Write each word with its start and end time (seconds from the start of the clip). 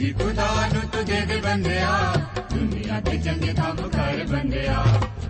ਜ਼ਿੰਦਗੀ 0.00 0.24
ਖੁਦਾ 0.24 0.46
ਨੂੰ 0.72 0.82
ਤੂੰ 0.82 1.04
ਦੇ 1.04 1.20
ਦੇ 1.20 1.40
ਬੰਦਿਆ। 1.40 2.14
ਦੁਨੀਆ 2.50 3.00
ਦੇ 3.00 3.18
ਚੰਗੇ 3.18 3.52
ਕੰਮ 3.52 3.76
ਕਰ 3.76 4.24
ਬੰਦਿਆ। 4.28 4.84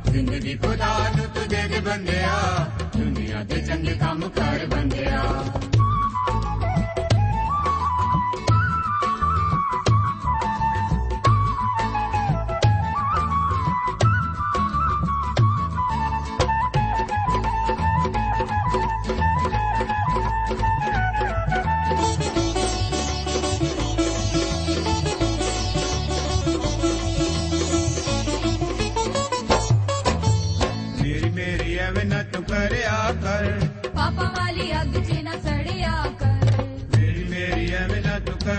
ਜ਼ਿੰਦਗੀ 0.04 0.54
ਖੁਦਾ 0.54 0.98
ਨੂੰ 1.16 1.26
ਤੂੰ 1.34 1.48
ਦੇ 1.48 1.62
ਦੇ 1.68 1.80
ਬੰਦਿਆ। 1.80 2.66
ਦੁਨੀਆ 2.96 3.42
ਦੇ 3.44 3.60
ਚੰਗੇ 3.60 3.92
ਕੰਮ 3.92 4.28
ਕਰ 4.28 4.66
ਬੰਦਿਆ। 4.66 5.44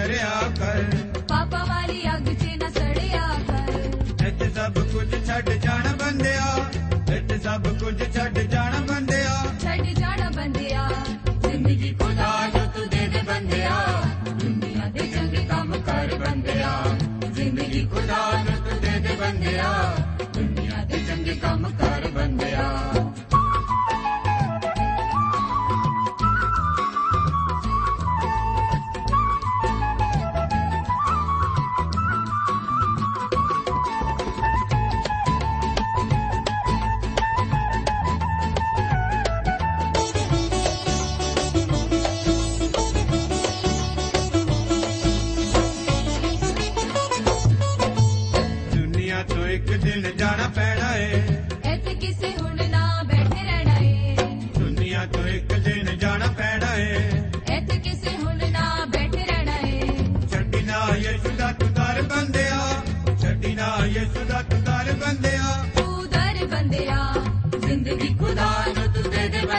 ਕਰਿਆ 0.02 0.30
ਕਰ 0.60 0.84
ਪਾਪਾ 1.30 1.64
ਵਾਲੀ 1.66 2.02
ਅੱਗ 2.10 2.28
'ਚ 2.30 2.46
ਨਾ 2.62 2.70
ਸੜਿਆ 2.70 3.28
ਕਰ 3.48 4.26
ਇੱਥੇ 4.28 4.50
ਸਭ 4.50 4.80
ਕੁਝ 4.88 5.26
ਛੱਡ 5.28 5.50
ਜਾਣ 5.56 5.88
ਬੰਦਿਆ 5.96 6.46
ਇੱਥੇ 7.16 7.38
ਸਭ 7.38 7.68
ਕੁਝ 7.80 7.96
ਛੱਡ 8.16 8.40
ਜਾਣ 8.40 8.80
ਬੰਦਿਆ 8.86 9.36
ਛੱਡ 9.62 9.86
ਜਾਣਾ 10.00 10.30
ਬੰਦਿਆ 10.36 10.88
ਜ਼ਿੰਦਗੀ 11.42 11.94
ਖੁਦਾ 11.94 12.32
ਨੂੰ 12.56 12.66
ਤੂੰ 12.68 12.88
ਦੇ 12.90 13.08
ਦੇ 13.08 13.22
ਬੰਦਿਆ 13.28 13.78
ਦੁਨੀਆ 14.40 14.90
ਦੇ 14.90 15.08
ਚੰਗੇ 15.08 15.46
ਕੰਮ 15.46 15.80
ਕਰ 15.82 16.16
ਬੰਦਿਆ 16.18 16.74
ਜ਼ਿੰਦਗੀ 17.34 17.86
ਖੁਦਾ 17.86 18.26
ਨੂੰ 18.40 18.58
ਤੂੰ 18.62 18.80
ਦੇ 18.82 19.00
ਦੇ 19.00 19.16
ਬੰਦਿਆ 19.16 19.72
ਦੁਨੀਆ 20.34 20.84
ਦੇ 20.86 21.04
ਚੰਗੇ 21.06 21.36
ਕੰਮ 21.36 21.70
ਕਰ 21.80 22.10
ਬੰਦਿਆ 22.12 23.01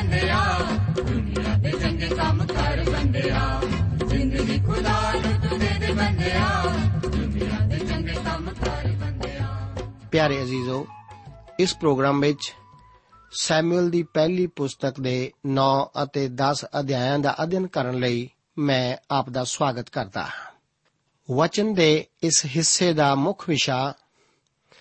ਬੰਦਿਆ 0.02 0.58
ਦੁਨੀਆ 0.96 1.54
ਦੇ 1.58 1.70
ਚੰਗੇ 1.70 2.08
ਕੰਮ 2.08 2.46
ਕਰ 2.46 2.90
ਬੰਦਿਆ 2.90 3.60
ਜ਼ਿੰਦਗੀ 4.06 4.58
ਖੁਦਾ 4.58 5.12
ਨੂੰ 5.12 5.48
ਤੂੰ 5.48 5.58
ਦੇ 5.58 5.68
ਦੇ 5.80 5.92
ਬੰਦਿਆ 5.92 6.62
ਦੁਨੀਆ 7.02 7.66
ਦੇ 7.66 7.78
ਚੰਗੇ 7.78 8.12
ਕੰਮ 8.12 8.50
ਕਰ 8.50 8.88
ਬੰਦਿਆ 8.88 9.74
ਪਿਆਰੇ 10.12 10.42
ਅਜ਼ੀਜ਼ੋ, 10.42 10.86
ਇਸ 11.60 11.76
ਪ੍ਰੋਗਰਾਮ 11.76 12.20
ਵਿੱਚ 12.20 12.54
ਸੈਮੂਅਲ 13.40 13.90
ਦੀ 13.90 14.02
ਪਹਿਲੀ 14.02 14.46
ਪੁਸਤਕ 14.46 15.00
ਦੇ 15.00 15.32
9 15.46 15.90
ਅਤੇ 16.02 16.28
10 16.28 16.64
ਅਧਿਆਇਆਂ 16.80 17.18
ਦਾ 17.18 17.36
ਅਧਿਐਨ 17.42 17.66
ਕਰਨ 17.66 17.94
ਲਈ 17.94 18.30
ਮੈਂ 18.58 18.96
ਆਪ 19.10 19.30
ਦਾ 19.30 19.44
ਸਵਾਗਤ 19.44 19.90
ਕਰਦਾ 19.90 20.22
ਹਾਂ। 20.22 20.52
ਵਚਨ 21.36 21.74
ਦੇ 21.74 22.06
ਇਸ 22.22 22.46
ਹਿੱਸੇ 22.46 22.92
ਦਾ 22.92 23.14
ਮੁੱਖ 23.14 23.48
ਵਿਸ਼ਾ 23.48 23.94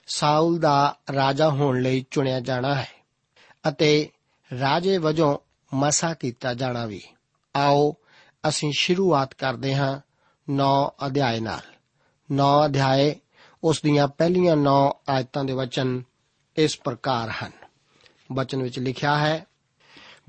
ਸਾਊਲ 0.08 0.60
ਦਾ 0.60 0.96
ਰਾਜਾ 1.16 1.50
ਹੋਣ 1.50 1.82
ਲਈ 1.82 2.06
ਚੁਣਿਆ 2.12 2.40
ਜਾਣਾ 2.40 2.76
ਹੈ 2.76 2.88
ਅਤੇ 3.70 4.10
ਰਾਜੇ 4.60 4.98
ਵਜੋਂ 4.98 5.38
ਮਸਾ 5.74 6.14
ਕੀਤਾ 6.14 6.54
ਜਾਣਾ 6.54 6.86
ਵੀ। 6.86 7.02
ਆਓ, 7.56 7.96
ਅਸੀਂ 8.48 8.72
ਸ਼ੁਰੂਆਤ 8.76 9.34
ਕਰਦੇ 9.34 9.76
ਹਾਂ 9.76 10.00
9 10.50 10.96
ਅਧਿਆਏ 11.06 11.40
ਨਾਲ। 11.40 11.60
9 12.32 12.66
ਅਧਿਆਏ, 12.66 13.16
ਉਸ 13.64 13.82
ਦੀਆਂ 13.82 14.08
ਪਹਿਲੀਆਂ 14.08 14.56
9 14.56 14.94
ਆਇਤਾਂ 15.10 15.44
ਦੇ 15.44 15.54
ਵਚਨ 15.54 16.04
ਇਸ 16.58 16.80
ਪ੍ਰਕਾਰ 16.80 17.30
ਹਨ। 17.30 17.52
ਵਚਨ 18.32 18.64
ਵਿੱਚ 18.64 18.80
ਲਿਖਿਆ 18.80 19.18
ਹੈ, 19.18 19.46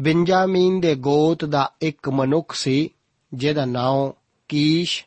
ਬਿੰਜਾਮੀਨ 0.01 0.81
ਦੇ 0.81 0.95
ਗੋਤ 0.95 1.45
ਦਾ 1.45 1.73
ਇੱਕ 1.81 2.09
ਮਨੁੱਖ 2.09 2.55
ਸੀ, 2.55 2.91
ਜਿਹਦਾ 3.35 3.65
ਨਾਮ 3.65 4.13
ਕੀਸ਼, 4.49 5.05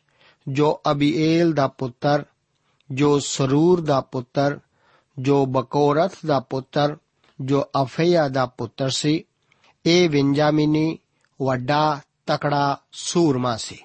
ਜੋ 0.48 0.80
ਅਬੀਏਲ 0.90 1.52
ਦਾ 1.52 1.68
ਪੁੱਤਰ, 1.68 2.24
ਜੋ 2.90 3.18
ਸਰੂਰ 3.18 3.80
ਦਾ 3.80 4.00
ਪੁੱਤਰ, 4.00 4.60
ਜੋ 5.18 5.46
ਬਕੋਰਥ 5.46 6.12
ਦਾ 6.26 6.40
ਪੁੱਤਰ 6.40 6.96
ਜੋ 7.40 7.64
ਅਫਈਆ 7.82 8.28
ਦਾ 8.28 8.46
ਪੁੱਤਰ 8.46 8.90
ਸੀ, 8.90 9.24
ਇਹ 9.86 10.10
ਵਿੰਜਾਮਿਨੀ 10.10 10.98
ਵੱਡਾ 11.42 12.00
ਤਕੜਾ 12.26 12.80
ਸੂਰਮਾ 12.92 13.56
ਸੀ। 13.56 13.78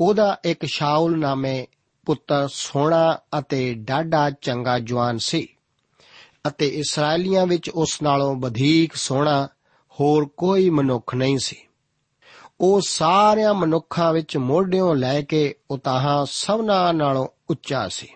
ਉਹਦਾ 0.00 0.40
ਇੱਕ 0.44 0.64
ਸ਼ਾਉਲ 0.64 1.18
ਨਾਮੇ 1.18 1.66
ਪੁੱਤਰ 2.06 2.48
ਸੋਹਣਾ 2.52 3.18
ਅਤੇ 3.38 3.74
ਡਾਢਾ 3.74 4.30
ਚੰਗਾ 4.30 4.78
ਜਵਾਨ 4.78 5.18
ਸੀ 5.18 5.48
ਅਤੇ 6.48 6.68
ਇਸرائیਲੀਆਂ 6.68 7.46
ਵਿੱਚ 7.46 7.70
ਉਸ 7.70 8.02
ਨਾਲੋਂ 8.02 8.36
ਵਧੇਕ 8.36 8.94
ਸੋਹਣਾ 8.94 9.48
ਹੋਰ 10.00 10.28
ਕੋਈ 10.36 10.70
ਮਨੁੱਖ 10.70 11.14
ਨਹੀਂ 11.14 11.38
ਸੀ। 11.38 11.56
ਉਹ 12.60 12.80
ਸਾਰਿਆਂ 12.80 13.54
ਮਨੁੱਖਾਂ 13.54 14.12
ਵਿੱਚ 14.12 14.36
ਮੋਢਿਓਂ 14.36 14.96
ਲੈ 14.96 15.22
ਕੇ 15.22 15.54
ਉਤਾਹਾਂ 15.70 16.26
ਸਭਨਾਂ 16.28 16.94
ਨਾਲੋਂ 16.94 17.28
ਉੱਚਾ 17.50 17.88
ਸੀ। 17.88 18.08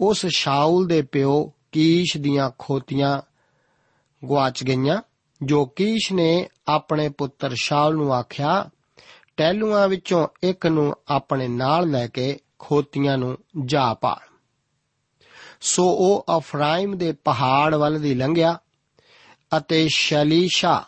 ਉਸ 0.00 0.26
ਸ਼ਾਉਲ 0.26 0.86
ਦੇ 0.86 1.02
ਪਿਓ 1.02 1.52
ਕੀਸ਼ 1.76 2.16
ਦੀਆਂ 2.16 2.50
ਖੋਤੀਆਂ 2.58 3.22
ਗਵਾਚ 4.26 4.64
ਗਈਆਂ, 4.64 5.02
ਜੋ 5.42 5.66
ਕੀਸ਼ 5.66 6.12
ਨੇ 6.12 6.48
ਆਪਣੇ 6.68 7.08
ਪੁੱਤਰ 7.08 7.50
ਸ਼ਾਉਲ 7.54 7.94
ਨੂੰ 7.94 8.14
ਆਖਿਆ 8.14 8.70
ਟਹਿਲੂਆਂ 9.36 9.88
ਵਿੱਚੋਂ 9.88 10.28
ਇੱਕ 10.42 10.66
ਨੂੰ 10.66 10.94
ਆਪਣੇ 11.08 11.48
ਨਾਲ 11.48 11.90
ਲੈ 11.90 12.06
ਕੇ 12.06 12.38
ਖੋਤੀਆਂ 12.58 13.18
ਨੂੰ 13.18 13.38
ਜਾ 13.66 13.94
ਪਾਲ 13.94 14.36
ਸੋ 15.60 15.84
ਉਹ 15.84 16.24
ਅਫਰਾਇਮ 16.36 16.98
ਦੇ 16.98 17.12
ਪਹਾੜ 17.12 17.74
ਵੱਲ 17.74 18.00
ਦੀ 18.00 18.14
ਲੰਘਿਆ 18.14 18.58
ਅਤੇ 19.56 19.88
ਸ਼ਲੀਸ਼ਾ 19.94 20.84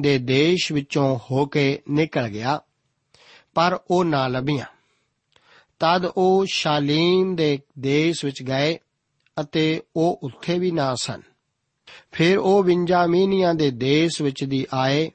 ਦੇ 0.00 0.18
ਦੇਸ਼ 0.18 0.72
ਵਿੱਚੋਂ 0.72 1.18
ਹੋ 1.30 1.46
ਕੇ 1.46 1.82
ਨਿਕਲ 1.90 2.28
ਗਿਆ, 2.28 2.60
ਪਰ 3.54 3.80
ਉਹ 3.90 4.04
ਨਾ 4.04 4.28
ਲੱਭੀਆਂ। 4.28 4.66
ਤਦ 5.80 6.04
ਉਹ 6.16 6.46
ਸ਼ਾਲੀਮ 6.48 7.36
ਦੇ 7.36 7.58
ਦੇਸ਼ 7.78 8.24
ਵਿੱਚ 8.24 8.42
ਗਏ 8.42 8.78
ਅਤੇ 9.40 9.82
ਉਹ 9.96 10.20
ਉੱਥੇ 10.22 10.58
ਵੀ 10.58 10.70
ਨਾ 10.70 10.94
ਸਨ। 10.94 11.22
ਫਿਰ 12.12 12.38
ਉਹ 12.38 12.64
ਬਿੰਜਾਮੀਨੀਆਂ 12.64 13.54
ਦੇ 13.54 13.70
ਦੇਸ਼ 13.70 14.22
ਵਿੱਚ 14.22 14.44
ਦੀ 14.44 14.66
ਆਏ 14.74 15.10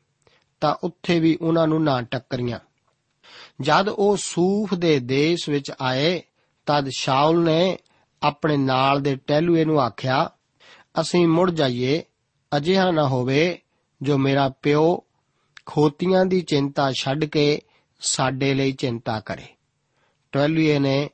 ਤਾਂ 0.62 0.75
ਉੱਥੇ 0.83 1.19
ਵੀ 1.19 1.38
ਉਹਨਾਂ 1.42 1.68
ਨੂੰ 1.68 1.83
ਨਾ 1.83 2.01
ਟੱਕਰੀਆਂ। 2.01 2.60
ਜਦ 3.62 3.89
ਉਹ 3.89 4.18
ਸੂਫ 4.18 4.74
ਦੇ 4.74 5.00
ਦੇਸ਼ 5.00 5.50
ਵਿੱਚ 5.50 5.71
ਆਏ, 5.81 6.21
ਤਦ 6.66 6.89
ਸ਼ਾਉਲ 6.89 7.44
ਨੇ 7.44 7.77
ਆਪਣੇ 8.24 8.57
ਨਾਲ 8.57 9.01
ਦੇ 9.01 9.16
ਟਹਿਲੂਏ 9.16 9.66
ਨੂੰ 9.66 9.81
ਆਖਿਆ, 9.81 10.30
ਅਸੀਂ 11.01 11.27
ਮੁੜ 11.27 11.51
ਜਾਈਏ, 11.51 12.04
ਅਜਿਹਾ 12.57 12.92
ਨਾ 12.92 13.07
ਹੋਵੇ 13.07 13.60
ਜੋ 14.01 14.18
ਮੇਰਾ 14.18 14.50
ਪਿਓ 14.50 15.04
ਖੋਤੀਆਂ 15.65 16.25
ਦੀ 16.25 16.42
ਚਿੰਤਾ 16.42 16.92
ਛੱਡ 16.92 17.25
ਕੇ 17.25 17.62
ਸਾਡੇ 18.00 18.54
ਲਈ 18.54 18.72
ਚਿੰਤਾ 18.72 19.19
ਕਰੇ। 19.19 19.45
ਟਹਿਲੂਏ 20.31 20.80
ਨੇ 20.80 21.10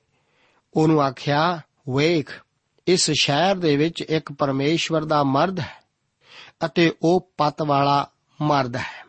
ਉਹਨੂੰ 0.74 1.02
ਆਖਿਆ, 1.02 1.62
ਵੇਖ 1.90 2.45
ਇਸ 2.88 3.12
ਸ਼ਹਿਰ 3.12 3.56
ਦੇ 3.56 3.76
ਵਿੱਚ 3.76 4.02
ਇੱਕ 4.02 4.32
ਪਰਮੇਸ਼ਵਰ 4.32 5.06
ਦਾ 5.06 5.24
ਮਰਦ 5.24 5.60
ਹੈ 5.60 5.84
ਅਤੇ 6.66 6.94
ਉਹ 7.02 7.32
ਪਤ 7.38 7.62
ਵਾਲਾ 7.62 8.10
ਮਰਦ 8.42 8.76
ਹੈ। 8.76 9.06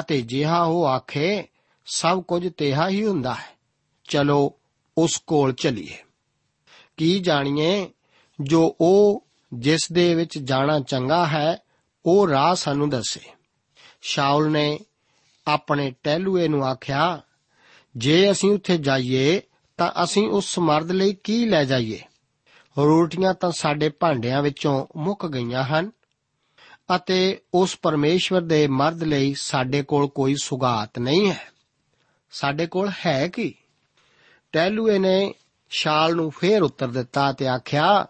ਅਤੇ 0.00 0.20
ਜਿਹਾ 0.20 0.62
ਉਹ 0.62 0.86
ਆਖੇ, 0.86 1.44
ਸਭ 1.86 2.22
ਕੁਝ 2.22 2.48
ਤੇਹਾ 2.56 2.88
ਹੀ 2.88 3.06
ਹੁੰਦਾ 3.06 3.34
ਹੈ। 3.34 3.58
ਚਲੋ, 4.08 4.52
ਉਸ 4.98 5.22
ਕੋਲ 5.26 5.52
ਚਲੀਏ। 5.52 5.98
ਕੀ 6.96 7.20
ਜਾਣੀਏ, 7.20 7.90
ਜੋ 8.40 8.76
ਉਹ 8.80 9.26
ਜਿਸ 9.54 9.92
ਦੇ 9.92 10.14
ਵਿੱਚ 10.14 10.38
ਜਾਣਾ 10.38 10.80
ਚੰਗਾ 10.80 11.26
ਹੈ, 11.26 11.58
ਉਹ 12.06 12.28
ਰਾਹ 12.28 12.54
ਸਾਨੂੰ 12.54 12.90
ਦੱਸੇ। 12.90 13.20
ਸ਼ਾਉਲ 14.02 14.50
ਨੇ 14.50 14.80
ਆਪਣੇ 15.46 15.94
ਟਹਿਲੂਏ 16.02 16.48
ਨੂੰ 16.48 16.66
ਆਖਿਆ, 16.66 17.22
ਜੇ 17.96 18.30
ਅਸੀਂ 18.30 18.50
ਉੱਥੇ 18.50 18.78
ਜਾਈਏ, 18.78 19.42
ਤਾਂ 19.76 20.04
ਅਸੀਂ 20.04 20.28
ਉਸ 20.28 20.58
ਮਰਦ 20.58 20.90
ਲਈ 20.90 21.14
ਕੀ 21.14 21.46
ਲੈ 21.46 21.64
ਜਾਈਏ? 21.64 22.02
ਰੋਟੀਆਂ 22.76 23.34
ਤਾਂ 23.34 23.50
ਸਾਡੇ 23.50 23.88
ਭਾਂਡਿਆਂ 23.88 24.42
ਵਿੱਚੋਂ 24.42 24.86
ਮੁੱਕ 24.96 25.26
ਗਈਆਂ 25.26 25.64
ਹਨ 25.64 25.90
ਅਤੇ 26.96 27.40
ਉਸ 27.54 27.78
ਪਰਮੇਸ਼ਵਰ 27.82 28.40
ਦੇ 28.40 28.66
ਮਰਦ 28.66 29.02
ਲਈ 29.02 29.34
ਸਾਡੇ 29.38 29.82
ਕੋਲ 29.82 30.08
ਕੋਈ 30.08 30.34
ਸੁਗਾਤ 30.42 30.98
ਨਹੀਂ 30.98 31.30
ਹੈ। 31.30 31.52
ਸਾਡੇ 32.30 32.66
ਕੋਲ 32.66 32.90
ਹੈ 33.06 33.28
ਕੀ? 33.28 33.54
ਟੈਲੂਏ 34.52 34.98
ਨੇ 34.98 35.34
ਸ਼ਾਲ 35.70 36.14
ਨੂੰ 36.14 36.30
ਫੇਰ 36.30 36.62
ਉੱਤਰ 36.62 36.88
ਦਿੱਤਾ 36.88 37.32
ਤੇ 37.32 37.48
ਆਖਿਆ, 37.48 38.06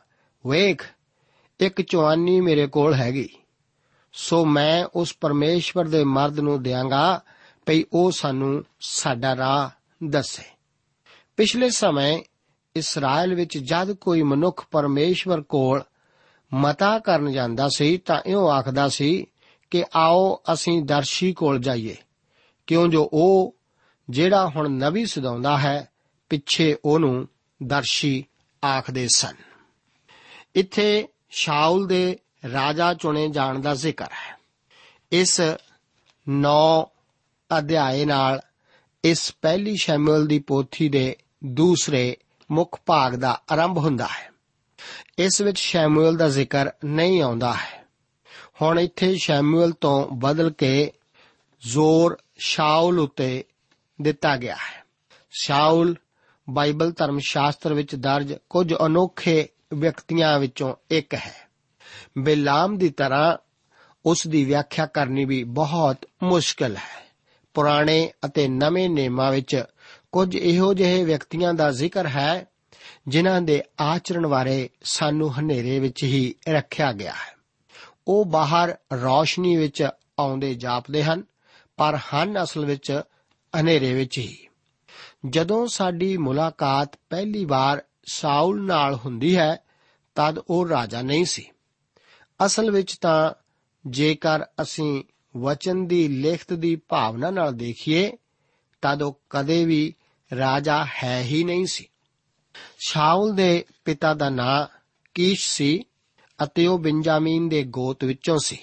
ਵੇਖ, 0.47 0.93
ਇੱਕ 1.61 1.81
ਚਵਾਨੀ 1.81 2.41
ਮੇਰੇ 2.41 2.67
ਕੋਲ 2.67 2.94
ਹੈਗੀ। 2.94 3.29
ਸੋ 4.12 4.44
ਮੈਂ 4.44 4.85
ਉਸ 4.94 5.17
ਪਰਮੇਸ਼ਵਰ 5.20 5.88
ਦੇ 5.88 6.05
ਮਰਦ 6.05 6.41
ਨੂੰ 6.41 6.62
ਦਿਆਂਗਾ, 6.62 7.20
ਭਈ 7.67 7.85
ਉਹ 7.93 8.12
ਸਾਨੂੰ 8.12 8.64
ਸਾਡਾ 8.81 9.37
ਰਾਹ 9.37 9.70
ਦੱਸੇ। 10.05 10.43
ਪਿਛਲੇ 11.37 11.70
ਸਮੇਂ 11.70 12.23
ਇਸਰਾਇਲ 12.77 13.35
ਵਿੱਚ 13.35 13.59
ਜਦ 13.59 13.93
ਕੋਈ 13.93 14.23
ਮਨੁੱਖ 14.23 14.67
ਪਰਮੇਸ਼ਵਰ 14.71 15.43
ਕੋਲ 15.43 15.83
ਮਤਾ 16.55 16.99
ਕਰਨ 16.99 17.33
ਜਾਂਦਾ 17.33 17.69
ਸੀ 17.77 17.97
ਤਾਂ 17.97 18.21
ਇਉਂ 18.27 18.51
ਆਖਦਾ 18.51 18.89
ਸੀ 18.89 19.27
ਕਿ 19.71 19.85
ਆਓ 19.97 20.43
ਅਸੀਂ 20.53 20.83
ਦਰਸ਼ੀ 20.83 21.33
ਕੋਲ 21.33 21.59
ਜਾਈਏ। 21.59 21.97
ਕਿਉਂ 22.67 22.89
ਜੋ 22.89 23.11
ਉਹ 23.13 23.57
ਜਿਹੜਾ 24.11 24.49
ਹੁਣ 24.49 24.69
ਨਵੀ 24.69 25.07
ਸਦਾਉਂਦਾ 25.07 25.59
ਹੈ, 25.59 25.89
ਪਿੱਛੇ 26.29 26.77
ਉਹਨੂੰ 26.85 27.29
ਦਰਸ਼ੀ 27.63 28.25
ਆਖਦੇ 28.65 29.09
ਸਨ। 29.15 29.35
ਇੱਥੇ 30.55 31.09
ਸ਼ਾਉਲ 31.31 31.87
ਦੇ 31.87 32.19
ਰਾਜਾ 32.53 32.95
ਚੁਣੇ 32.95 33.29
ਜਾਣ 33.29 33.59
ਦਾ 33.59 33.75
ਜ਼ਿਕਰ 33.75 34.05
ਹੈ। 34.05 34.39
ਇਸ 35.13 35.41
9 36.29 36.91
ਅਧਿਆਏ 37.59 38.05
ਨਾਲ 38.05 38.41
ਇਸ 39.05 39.35
ਪਹਿਲੀ 39.43 39.77
ਸ਼ੈਮੂਅਲ 39.77 40.27
ਦੀ 40.27 40.39
ਪੋਥੀ 40.39 40.89
ਦੇ 40.89 41.17
ਦੂਸਰੇ 41.45 42.17
ਮੁੱਖ 42.52 42.78
ਭਾਗ 42.87 43.12
ਦਾ 43.12 43.43
ਆਰੰਭ 43.52 43.78
ਹੁੰਦਾ 43.78 44.06
ਹੈ। 44.06 44.32
ਇਸ 45.19 45.40
ਵਿੱਚ 45.40 45.58
ਸ਼ੈਮੂਅਲ 45.58 46.16
ਦਾ 46.16 46.28
ਜ਼ਿਕਰ 46.28 46.70
ਨਹੀਂ 46.84 47.22
ਆਉਂਦਾ 47.22 47.52
ਹੈ। 47.52 47.84
ਹੁਣ 48.62 48.81
ਇੱਥੇ 48.81 49.14
ਸ਼ੈਮੂਅਲ 49.22 49.72
ਤੋਂ 49.72 50.08
ਬਦਲ 50.12 50.50
ਕੇ 50.50 50.93
ਜ਼ੋਰ 51.60 52.16
ਸ਼ਾਉਲ 52.38 53.00
ਉਤੇ 53.00 53.44
ਦਿੱਤਾ 54.02 54.37
ਗਿਆ 54.37 54.54
ਹੈ। 54.54 54.84
ਸ਼ਾਉਲ 55.31 55.96
ਬਾਈਬਲ 56.50 56.93
ਧਰਮ 56.93 57.19
ਸ਼ਾਸਤਰ 57.19 57.75
ਵਿੱਚ 57.75 57.94
ਦਰਜ 57.94 58.34
ਕੁਝ 58.50 58.75
ਅਨੋਖੇ 58.87 59.49
ਵਿਅਕਤੀਆਂ 59.75 60.38
ਵਿੱਚੋਂ 60.38 60.75
ਇੱਕ 60.90 61.14
ਹੈ। 61.14 61.34
ਬਿਲਾਮ 62.19 62.78
ਦੀ 62.78 62.88
ਤਰ੍ਹਾਂ 62.88 63.37
ਉਸ 64.06 64.26
ਦੀ 64.26 64.44
ਵਿਆਖਿਆ 64.44 64.87
ਕਰਨੀ 64.87 65.25
ਵੀ 65.25 65.44
ਬਹੁਤ 65.44 66.06
ਮੁਸ਼ਕਲ 66.22 66.76
ਹੈ। 66.76 67.12
ਪੁਰਾਣੇ 67.54 68.10
ਅਤੇ 68.25 68.49
ਨਵੇਂ 68.49 68.90
ਨੇਮਾਂ 68.90 69.32
ਵਿੱਚ 69.32 69.64
ਕੁਝ 70.12 70.37
ਇਹੋ 70.37 70.75
ਜਿਹੇ 70.75 71.05
ਵਿਅਕਤੀਆਂ 71.05 71.55
ਦਾ 71.55 71.70
ਜ਼ਿਕਰ 71.70 72.06
ਹੈ, 72.06 72.47
ਜਿਨ੍ਹਾਂ 73.09 73.43
ਦੇ 73.43 73.62
ਆਚਰਣ 73.81 74.26
ਬਾਰੇ 74.26 74.70
ਸਾਨੂੰ 74.82 75.38
ਹਨੇਰੇ 75.38 75.79
ਵਿੱਚ 75.79 76.05
ਹੀ 76.05 76.35
ਰੱਖਿਆ 76.49 76.93
ਗਿਆ 76.93 77.12
ਹੈ। 77.12 77.37
ਉਹ 78.09 78.25
ਬਾਹਰ 78.25 78.76
ਰੌਸ਼ਨੀ 79.03 79.56
ਵਿੱਚ 79.56 79.88
ਆਉਂਦੇ 80.19 80.55
ਜਾਪਦੇ 80.55 81.05
ਹਨ, 81.05 81.23
ਪਰ 81.76 81.97
ਹਨ 81.97 82.43
ਅਸਲ 82.43 82.67
ਵਿੱਚ 82.67 83.00
ਹਨੇਰੇ 83.61 83.93
ਵਿੱਚ 83.93 84.19
ਹੀ। 84.19 84.49
ਜਦੋਂ 85.26 85.67
ਸਾਡੀ 85.67 86.17
ਮੁਲਾਕਾਤ 86.17 86.99
ਪਹਿਲੀ 87.11 87.44
ਵਾਰ 87.44 87.82
ਸਾਊਲ 88.06 88.67
ਨਾਲ 88.67 88.94
ਹੁੰਦੀ 88.94 89.37
ਹੈ, 89.37 89.56
ਤਦ 90.14 90.38
ਉਹ 90.38 90.69
ਰਾਜਾ 90.69 91.03
ਨਹੀਂ 91.03 91.25
ਸੀ। 91.25 91.50
ਅਸਲ 92.47 92.70
ਵਿੱਚ 92.70 92.97
ਤਾਂ 92.97 93.32
ਜੇਕਰ 93.87 94.45
ਅਸੀਂ 94.62 95.04
ਵਚਨ 95.37 95.87
ਦੀ 95.87 96.09
ਲਿਖਤ 96.09 96.52
ਦੀ 96.52 96.76
ਭਾਵਨਾ 96.76 97.31
ਨਾਲ 97.31 97.57
ਦੇਖੀਏ, 97.57 98.12
ਤਦ 98.83 99.02
ਉਹ 99.02 99.21
ਕਦੇ 99.31 99.64
ਵੀ 99.64 99.95
ਰਾਜਾ 100.39 100.87
ਹੈ 101.05 101.21
ਹੀ 101.21 101.45
ਨਹੀਂ 101.45 101.67
ਸੀ। 101.67 101.89
ਸ਼ਾਉਲ 102.79 103.35
ਦੇ 103.35 103.65
ਪਿਤਾ 103.85 104.15
ਦਾ 104.15 104.31
ਨਾਂ 104.31 104.67
ਕੀਸ਼ 105.15 105.51
ਸੀ 105.51 105.85
ਅਤੇ 106.45 106.67
ਉਹ 106.67 106.79
ਬਿੰਜਾਮੀਨ 106.79 107.49
ਦੇ 107.49 107.62
ਗੋਤ 107.62 108.05
ਵਿੱਚੋਂ 108.05 108.39
ਸੀ। 108.39 108.59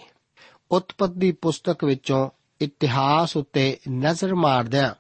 ਉਤਪਤੀ 0.72 1.32
ਪੁਸਤਕ 1.32 1.84
ਵਿੱਚੋਂ 1.84 2.30
ਇਤਿਹਾਸ 2.62 3.38
ਉੱਤੇ 3.38 3.78
ਨਜ਼ਰ 3.92 4.36
ਮਾਰਦਿਆਂ 4.36 4.96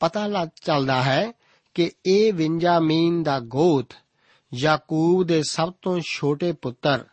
ਪਤਾ 0.00 0.26
ਲੱਗ 0.26 0.48
ਚੱਲਦਾ 0.64 1.02
ਹੈ 1.02 1.32
ਕਿ 1.74 1.90
ਇਹ 2.06 2.32
ਬਿੰਜਾਮੀਨ 2.32 3.22
ਦਾ 3.22 3.40
ਗੋਤ 3.40 3.94
ਯਾਕੂਬ 4.54 5.26
ਦੇ 5.26 5.42
ਸਭ 5.42 5.72
ਤੋਂ 5.82 6.00
ਛੋਟੇ 6.00 6.52
ਪੁੱਤਰ 6.52 7.04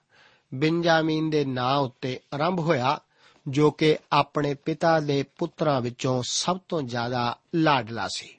ਬਿੰਜਾਮੀਨ 0.54 1.30
ਦੇ 1.30 1.46
ਨਾਂ 1.46 1.78
ਉੱਤੇ 1.78 2.20
ਆਰੰਭ 2.34 2.60
ਹੋਇਆ, 2.60 3.00
ਜੋ 3.48 3.72
ਕਿ 3.72 3.98
ਆਪਣੇ 4.12 4.54
ਪਿਤਾ 4.54 5.00
ਦੇ 5.00 5.24
ਪੁੱਤਰਾਂ 5.24 5.82
ਵਿੱਚੋਂ 5.82 6.24
ਸਭ 6.28 6.58
ਤੋਂ 6.70 6.82
ਜ਼ਿਆਦਾ 6.82 7.38
ਲਾਡਲਾ 7.56 8.08
ਸੀ। 8.16 8.38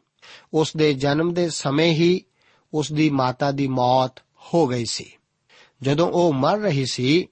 ਉਸ 0.55 0.77
ਦੇ 0.77 0.95
ਜਨਮ 0.95 1.35
ਦੇ 1.35 1.51
ਸਮੇਂ 1.51 1.93
ਹੀ 1.93 2.25
ਉਸ 2.75 2.93
ਦੀ 2.93 3.11
ਮਾਤਾ 3.11 3.51
ਦੀ 3.51 3.69
ਮੌਤ 3.69 4.13
ਹੋ 4.19 4.67
ਗਈ 4.67 4.85
ਸੀ। 4.85 5.13
ਜਦੋਂ 5.83 6.11
ਉਹ 6.11 6.33
ਮਰ 6.33 6.59
ਰਹੀ 6.59 6.87
ਸੀ, 6.87 7.29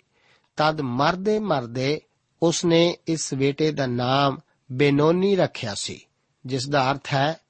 ਤਦ 0.56 0.80
ਮਰਦੇ 0.80 1.38
ਮਰਦੇ 1.38 2.00
ਉਸ 2.42 2.64
ਨੇ 2.64 2.96
ਇਸ 3.08 3.34
ਬੇਟੇ 3.34 3.72
ਦਾ 3.72 3.86
ਨਾਮ 3.86 4.38
ਬੇਨੋਨੀ 4.72 5.36
ਰੱਖਿਆ 5.36 5.74
ਸੀ, 5.74 6.06
ਜਿਸ 6.46 6.68
ਦਾ 6.68 6.90
ਅਰਥ 6.92 7.14
ਹੈ, 7.14 7.40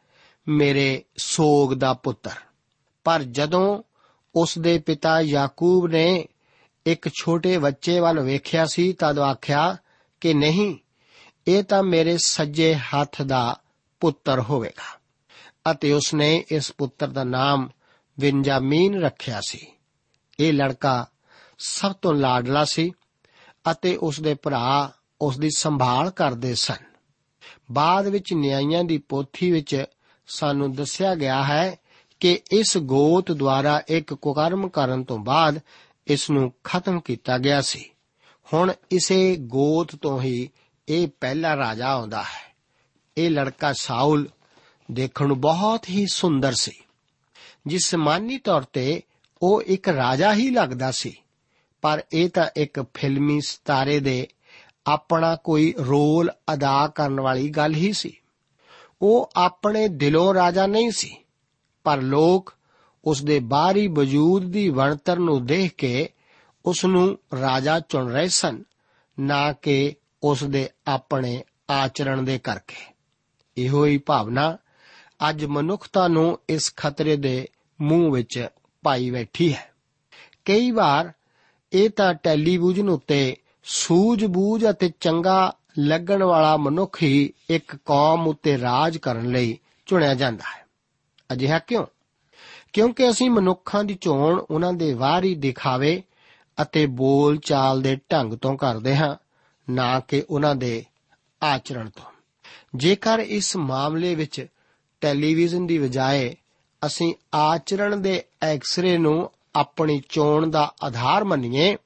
ਮੇਰੇ 0.49 1.05
ਸੋਗ 1.17 1.75
ਦਾ 1.75 1.95
ਪੁੱਤਰ। 1.95 2.37
ਪਰ 3.05 3.23
ਜਦੋਂ 3.23 3.83
ਉਸ 4.35 4.59
ਦੇ 4.59 4.79
ਪਿਤਾ 4.79 5.21
ਯਾਕੂਬ 5.21 5.87
ਨੇ 5.87 6.27
ਇੱਕ 6.87 7.09
ਛੋਟੇ 7.09 7.59
ਬੱਚੇ 7.59 8.01
ਵੱਲ 8.01 8.21
ਵੇਖਿਆ 8.21 8.67
ਸੀ, 8.67 8.93
ਤਦ 8.93 9.19
ਆਖਿਆ 9.19 9.77
ਕਿ 10.21 10.35
ਨਹੀਂ, 10.35 10.77
ਇਹ 11.49 11.65
ਤਾਂ 11.65 11.83
ਮੇਰੇ 11.83 12.17
ਸੱਜੇ 12.25 12.75
ਹੱਥ 12.75 13.23
ਦਾ 13.23 13.61
ਪੁੱਤਰ 14.01 14.41
ਹੋਵੇਗਾ। 14.41 15.01
ਅਤੇ 15.71 15.92
ਉਸ 15.92 16.14
ਨੇ 16.14 16.44
ਇਸ 16.50 16.73
ਪੁੱਤਰ 16.78 17.09
ਦਾ 17.09 17.25
ਨਾਮ 17.25 17.68
ਬਿੰਜਾਮੀਨ 18.21 19.00
ਰੱਖਿਆ 19.00 19.40
ਸੀ। 19.49 19.66
ਇਹ 20.40 20.52
ਲੜਕਾ 20.52 21.06
ਸਭ 21.59 21.92
ਤੋਂ 21.92 22.14
ਲਾਡਲਾ 22.14 22.64
ਸੀ 22.64 22.92
ਅਤੇ 23.71 23.97
ਉਸ 23.97 24.21
ਦੇ 24.21 24.35
ਭਰਾ 24.35 24.92
ਉਸ 25.21 25.38
ਦੀ 25.38 25.50
ਸੰਭਾਲ 25.56 26.11
ਕਰਦੇ 26.11 26.54
ਸਨ। 26.54 26.94
ਬਾਅਦ 27.73 28.06
ਵਿੱਚ 28.06 28.33
ਨਿਆਂਇਆਂ 28.33 28.85
ਦੀ 28.85 28.99
ਪੋਥੀ 28.99 29.50
ਵਿੱਚ 29.50 29.85
ਸਾਨੂੰ 30.26 30.75
ਦੱਸਿਆ 30.75 31.14
ਗਿਆ 31.14 31.42
ਹੈ 31.42 31.76
ਕਿ 32.21 32.40
ਇਸ 32.52 32.78
ਗੋਤ 32.78 33.33
ਦੁਆਰਾ 33.33 33.83
ਇੱਕ 33.88 34.14
ਕੁਕਰਮ 34.14 34.68
ਕਰਨ 34.68 35.04
ਤੋਂ 35.04 35.18
ਬਾਅਦ 35.18 35.61
ਇਸ 36.06 36.30
ਨੂੰ 36.30 36.52
ਖਤਮ 36.64 37.00
ਕੀਤਾ 37.00 37.38
ਗਿਆ 37.38 37.61
ਸੀ। 37.61 37.90
ਹੁਣ 38.54 38.73
ਇਸੇ 38.90 39.37
ਗੋਤ 39.37 39.97
ਤੋਂ 39.97 40.23
ਹੀ 40.23 40.50
ਇਹ 40.88 41.09
ਪਹਿਲਾ 41.21 41.56
ਰਾਜਾ 41.56 41.87
ਆਉਂਦਾ 41.87 42.23
ਹੈ। 42.23 42.56
ਇਹ 43.18 43.30
ਲੜਕਾ 43.30 43.73
ਸਾਊਲ 43.73 44.28
ਦੇਖਣ 44.93 45.26
ਨੂੰ 45.26 45.41
ਬਹੁਤ 45.41 45.91
ਹੀ 45.91 46.07
ਸੁੰਦਰ 46.07 46.53
ਸੀ। 46.53 46.73
ਜਿਸਮਾਨੀ 47.67 48.38
ਤੌਰ 48.38 48.62
ਤੇ 48.62 49.03
ਉਹ 49.43 49.62
ਇੱਕ 49.62 49.88
ਰਾਜਾ 49.88 50.35
ਹੀ 50.35 50.50
ਲੱਗਦਾ 50.50 50.91
ਸੀ। 50.91 51.17
ਪਰ 51.83 52.05
ਇਹ 52.12 52.31
ਤਾਂ 52.31 52.47
ਇੱਕ 52.57 52.85
ਫਿਲਮੀ 52.95 53.41
ਸਤਾਰੇ 53.41 54.00
ਦੇ 54.00 54.29
ਆਪਣਾ 54.87 55.37
ਕੋਈ 55.37 55.75
ਰੋਲ 55.79 56.31
ਅਦਾ 56.55 56.88
ਕਰਨ 56.88 57.21
ਵਾਲੀ 57.21 57.49
ਗੱਲ 57.49 57.75
ਹੀ 57.75 57.93
ਸੀ। 57.93 58.17
ਉਹ 59.03 59.31
ਆਪਣੇ 59.37 59.88
ਦਿਲੋਂ 59.88 60.35
ਰਾਜਾ 60.35 60.67
ਨਹੀਂ 60.67 60.91
ਸੀ। 60.91 61.17
ਪਰ 61.85 62.00
ਲੋਕ 62.00 62.55
ਉਸ 63.05 63.25
ਦੇ 63.25 63.41
ਬਾਹਰੀ 63.41 63.88
ਵਜੂਦ 63.88 64.45
ਦੀ 64.45 64.71
ਬਣਤਰ 64.71 65.19
ਨੂੰ 65.19 65.47
ਦੇਖ 65.47 65.75
ਕੇ 65.75 66.09
ਉਸ 66.64 66.85
ਨੂੰ 66.85 67.19
ਰਾਜਾ 67.41 67.81
ਚੁਣ 67.81 68.11
ਰਹੇ 68.11 68.29
ਸਨ, 68.29 68.62
ਨਾ 69.21 69.53
ਕਿ 69.53 69.95
ਉਸ 70.23 70.45
ਦੇ 70.45 70.69
ਆਪਣੇ 70.87 71.45
ਆਚਰਣ 71.71 72.23
ਦੇ 72.23 72.38
ਕਰਕੇ। 72.38 72.95
ਇਹੋ 73.57 73.85
ਹੀ 73.85 73.99
ਭਾਵਨਾ 73.99 74.57
ਅੱਜ 75.28 75.45
ਮਨੁੱਖਤਾ 75.45 76.09
ਨੂੰ 76.09 76.38
ਇਸ 76.49 76.73
ਖਤਰੇ 76.76 77.16
ਦੇ 77.16 77.49
ਮੂੰਹ 77.81 78.12
ਵਿੱਚ 78.12 78.49
ਪਾਈ 78.83 79.11
ਬੈਠੀ 79.11 79.52
ਹੈ। 79.52 79.73
ਕਈ 80.45 80.71
ਵਾਰ 80.71 81.12
ਇਹ 81.73 81.90
ਤਾਂ 81.90 82.14
ਟੈਲੀਵਿਜ਼ਨ 82.14 82.88
ਉੱਤੇ 82.88 83.37
ਸੂਝ-ਬੂਝ 83.64 84.66
ਅਤੇ 84.71 84.93
ਚੰਗਾ 85.00 85.57
ਲੱਗਣ 85.78 86.23
ਵਾਲਾ 86.23 86.57
ਮਨੁੱਖ 86.57 87.02
ਹੀ 87.02 87.33
ਇੱਕ 87.50 87.76
ਕੌਮ 87.76 88.28
ਉੱਤੇ 88.28 88.61
ਰਾਜ 88.61 88.99
ਕਰਨ 88.99 89.31
ਲਈ 89.31 89.59
ਚੁਣਿਆ 89.87 90.14
ਜਾਂਦਾ 90.14 90.45
ਹੈ। 90.57 90.66
ਅਜਿਹਾ 91.33 91.59
ਕਿਉਂ? 91.59 91.87
ਕਿਉਂਕਿ 92.73 93.11
ਅਸੀਂ 93.11 93.31
ਮਨੁੱਖਾਂ 93.31 93.85
ਦੀ 93.85 93.95
ਚੋਣ 93.95 94.40
ਉਹਨਾਂ 94.50 94.73
ਦੇ 94.73 94.95
ਬਾਹਰੀ 94.95 95.35
ਦਿਖਾਵੇ 95.35 96.02
ਅਤੇ 96.62 96.87
ਬੋਲ 96.87 97.37
ਚਾਲ 97.37 97.83
ਦੇ 97.83 97.97
ਢੰਗ 97.97 98.35
ਤੋਂ 98.35 98.57
ਕਰਦੇ 98.57 98.97
ਹਾਂ, 98.97 99.16
ਨਾ 99.71 100.00
ਕਿ 100.00 100.25
ਉਹਨਾਂ 100.31 100.54
ਦੇ 100.54 100.85
ਆਚਰਣ 101.43 101.90
ਤੋਂ। 101.90 102.04
ਜੇਕਰ 102.75 103.19
ਇਸ 103.19 103.57
ਮਾਮਲੇ 103.57 104.14
ਵਿੱਚ 104.14 104.47
ਟੈਲੀਵਿਜ਼ਨ 105.01 105.67
ਦੀ 105.67 105.79
ਬਜਾਏ 105.79 106.37
ਅਸੀਂ 106.87 107.15
ਆਚਰਣ 107.35 107.97
ਦੇ 107.97 108.25
ਐਕਸਰੇ 108.43 108.99
ਨੂੰ 108.99 109.31
ਆਪਣੀ 109.57 110.03
ਚੋਣ 110.09 110.51
ਦਾ 110.51 110.75
ਆਧਾਰ 110.83 111.25
ਮੰਨੀਏ, 111.25 111.77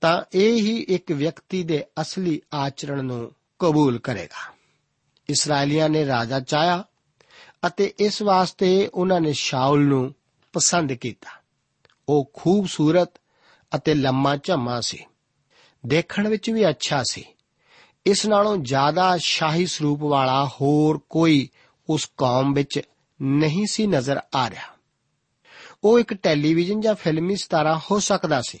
ਤਾਂ 0.00 0.22
ਇਹ 0.34 0.62
ਹੀ 0.62 0.86
ਇੱਕ 0.88 1.12
ਵਿਅਕਤੀ 1.12 1.62
ਦੇ 1.62 1.84
ਅਸਲੀ 2.00 2.40
ਆਚਰਣ 2.54 3.04
ਨੂੰ 3.04 3.32
ਕਬੂਲ 3.58 3.98
ਕਰੇਗਾ। 3.98 4.54
ਇਸرائیਲੀਆਂ 5.28 5.88
ਨੇ 5.88 6.06
ਰਾਜਾ 6.06 6.40
ਚਾਇਆ 6.40 6.84
ਅਤੇ 7.66 7.94
ਇਸ 7.98 8.22
ਵਾਸਤੇ 8.22 8.90
ਉਹਨਾਂ 8.94 9.20
ਨੇ 9.20 9.32
ਸ਼ਾਉਲ 9.32 9.84
ਨੂੰ 9.84 10.14
ਪਸੰਦ 10.52 10.92
ਕੀਤਾ। 10.92 11.40
ਉਹ 12.08 12.30
ਖੂਬਸੂਰਤ 12.32 13.10
ਅਤੇ 13.76 13.94
ਲੰਮਾ 13.94 14.36
ਝੰਮਾ 14.36 14.80
ਸੀ। 14.80 14.98
ਦੇਖਣ 15.86 16.28
ਵਿੱਚ 16.28 16.50
ਵੀ 16.50 16.68
ਅੱਛਾ 16.68 17.02
ਸੀ। 17.10 17.24
ਇਸ 18.06 18.26
ਨਾਲੋਂ 18.26 18.56
ਜ਼ਿਆਦਾ 18.56 19.16
ਸ਼ਾਹੀ 19.16 19.66
ਸਰੂਪ 19.66 20.02
ਵਾਲਾ 20.02 20.46
ਹੋਰ 20.46 21.00
ਕੋਈ 21.08 21.48
ਉਸ 21.90 22.10
ਕੌਮ 22.16 22.52
ਵਿੱਚ 22.52 22.80
ਨਹੀਂ 23.22 23.66
ਸੀ 23.70 23.86
ਨਜ਼ਰ 23.86 24.20
ਆ 24.34 24.50
ਰਿਹਾ। 24.50 24.68
ਉਹ 25.84 26.00
ਇੱਕ 26.00 26.14
ਟੈਲੀਵਿਜ਼ਨ 26.14 26.80
ਜਾਂ 26.80 26.94
ਫਿਲਮੀ 26.94 27.36
ਸਤਾਰਾ 27.36 27.80
ਹੋ 27.90 27.98
ਸਕਦਾ 27.98 28.42
ਸੀ, 28.42 28.58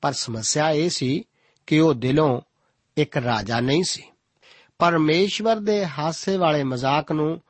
ਪਰ 0.00 0.12
ਸਮੱਸਿਆ 0.12 0.70
ਇਹ 0.70 0.90
ਸੀ 0.90 1.24
ਕਿ 1.66 1.80
ਉਹ 1.80 1.94
ਦਿਲੋਂ 1.94 2.40
ਇੱਕ 2.96 3.16
ਰਾਜਾ 3.16 3.60
ਨਹੀਂ 3.60 3.84
ਸੀ। 3.84 4.02
ਪਰਮੇਸ਼ਵਰ 4.78 5.56
ਦੇ 5.56 5.86
ਹਾਸੇ 5.86 6.36
ਵਾਲੇ 6.36 6.64
ਮਜ਼ਾਕ 6.64 7.12
ਨੂੰ 7.12 7.40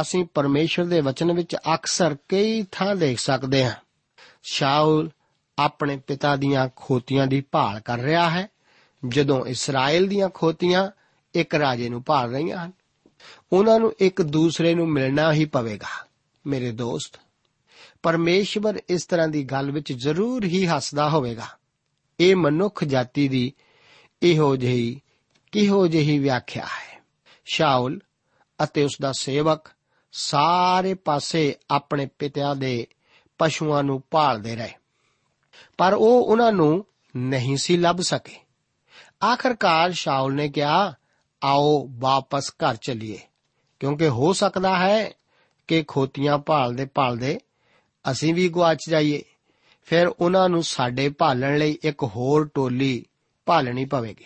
ਅਸੀਂ 0.00 0.24
ਪਰਮੇਸ਼ਵਰ 0.34 0.86
ਦੇ 0.86 1.00
ਵਚਨ 1.00 1.32
ਵਿੱਚ 1.32 1.56
ਅਕਸਰ 1.74 2.16
ਕਈ 2.28 2.62
ਥਾਂ 2.72 2.96
ਦੇਖ 2.96 3.18
ਸਕਦੇ 3.20 3.64
ਹਾਂ। 3.64 3.74
ਸ਼ਾਉਲ 4.42 5.10
ਆਪਣੇ 5.58 5.96
ਪਿਤਾ 6.06 6.36
ਦੀਆਂ 6.36 6.68
ਖੋਤੀਆਂ 6.76 7.26
ਦੀ 7.26 7.40
ਭਾਲ 7.40 7.80
ਕਰ 7.80 7.98
ਰਿਹਾ 7.98 8.30
ਹੈ। 8.30 8.48
ਜਦੋਂ 9.08 9.46
ਇਸਰਾਇਲ 9.46 10.08
ਦੀਆਂ 10.08 10.28
ਖੋਤੀਆਂ 10.34 10.90
ਇੱਕ 11.34 11.54
ਰਾਜੇ 11.54 11.88
ਨੂੰ 11.88 12.02
ਭਾਲ 12.06 12.32
ਰਹੀਆਂ 12.32 12.64
ਹਨ 12.64 12.72
ਉਹਨਾਂ 13.52 13.80
ਨੂੰ 13.80 13.94
ਇੱਕ 13.98 14.22
ਦੂਸਰੇ 14.22 14.74
ਨੂੰ 14.74 14.88
ਮਿਲਣਾ 14.88 15.32
ਹੀ 15.32 15.44
ਪਵੇਗਾ, 15.44 16.06
ਮੇਰੇ 16.46 16.72
ਦੋਸਤ। 16.72 17.20
ਪਰਮੇਸ਼ਵਰ 18.02 18.80
ਇਸ 18.88 19.06
ਤਰ੍ਹਾਂ 19.06 19.28
ਦੀ 19.28 19.44
ਗੱਲ 19.44 19.70
ਵਿੱਚ 19.70 19.92
ਜ਼ਰੂਰ 19.92 20.44
ਹੀ 20.44 20.66
ਹੱਸਦਾ 20.66 21.08
ਹੋਵੇਗਾ। 21.08 21.46
ਇਹ 22.20 22.36
ਮਨੁੱਖ 22.36 22.84
ਜਾਤੀ 22.84 23.28
ਦੀ 23.28 23.52
ਇਹੋ 24.22 24.56
ਜਿਹੀ, 24.56 25.00
ਕਿਹੋ 25.52 25.86
ਜਿਹੀ 25.86 26.18
ਵਿਆਖਿਆ 26.18 26.64
ਹੈ। 26.64 27.02
ਸ਼ਾਉਲ 27.44 28.00
ਅਤੇ 28.64 28.84
ਉਸ 28.84 28.96
ਦਾ 29.02 29.12
ਸੇਵਕ 29.18 29.66
ਸਾਰੇ 30.12 30.94
ਪਾਸੇ 30.94 31.56
ਆਪਣੇ 31.70 32.06
ਪਿਤਾ 32.06 32.54
ਦੇ 32.54 32.86
ਪਸ਼ੂਆਂ 33.38 33.82
ਨੂੰ 33.82 34.02
ਭਾਲਦੇ 34.10 34.56
ਰਹੇ। 34.56 34.72
ਪਰ 35.78 35.94
ਉਹ 35.94 36.24
ਉਹਨਾਂ 36.24 36.52
ਨੂੰ 36.52 36.86
ਨਹੀਂ 37.16 37.56
ਸੀ 37.56 37.76
ਲੱਭ 37.76 38.00
ਸਕੇ। 38.00 38.36
ਆਖਰਕਾਰ 39.24 39.92
ਸ਼ਾਉਲ 39.92 40.34
ਨੇ 40.34 40.48
ਕਿਹਾ 40.48 40.94
ਆਓ 41.46 41.88
ਵਾਪਸ 41.90 42.50
ਘਰ 42.50 42.76
ਚੱਲੀਏ। 42.76 43.18
ਕਿਉਂਕਿ 43.80 44.08
ਹੋ 44.08 44.32
ਸਕਦਾ 44.32 44.78
ਹੈ 44.78 45.12
ਕਿ 45.68 45.84
ਖੋਤੀਆਂ 45.88 46.38
ਭਾਲਦੇ 46.38 46.84
ਭਾਲਦੇ 46.84 47.38
ਅਸੀਂ 48.10 48.34
ਵੀ 48.34 48.48
ਗਵਾਚ 48.48 48.78
ਜਾਈਏ। 48.90 49.22
ਫਿਰ 49.84 50.06
ਉਹਨਾਂ 50.06 50.48
ਨੂੰ 50.48 50.62
ਸਾਡੇ 50.62 51.08
ਭਾਲਣ 51.08 51.58
ਲਈ 51.58 51.78
ਇੱਕ 51.82 52.02
ਹੋਰ 52.02 52.50
ਟੋਲੀ 52.54 53.04
ਭਾਲਣੀ 53.46 53.84
ਪਵੇਗੀ। 53.84 54.24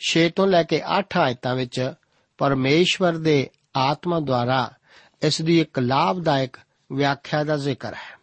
6 0.00 0.30
ਤੋਂ 0.36 0.46
ਲੈ 0.46 0.62
ਕੇ 0.62 0.82
8 0.84 1.20
ਆਇਤਾਂ 1.20 1.54
ਵਿੱਚ 1.54 1.92
ਪਰਮੇਸ਼ਵਰ 2.38 3.12
ਦੇ 3.12 3.50
ਆਤਮਾ 3.76 4.20
ਦੁਆਰਾ 4.20 4.70
ਇਸ 5.22 5.42
ਦੀ 5.42 5.60
ਇੱਕ 5.60 5.78
ਲਾਭਦਾਇਕ 5.78 6.56
ਵਿਆਖਿਆ 6.92 7.44
ਦਾ 7.44 7.56
ਜ਼ਿਕਰ 7.56 7.94
ਹੈ। 7.94 8.18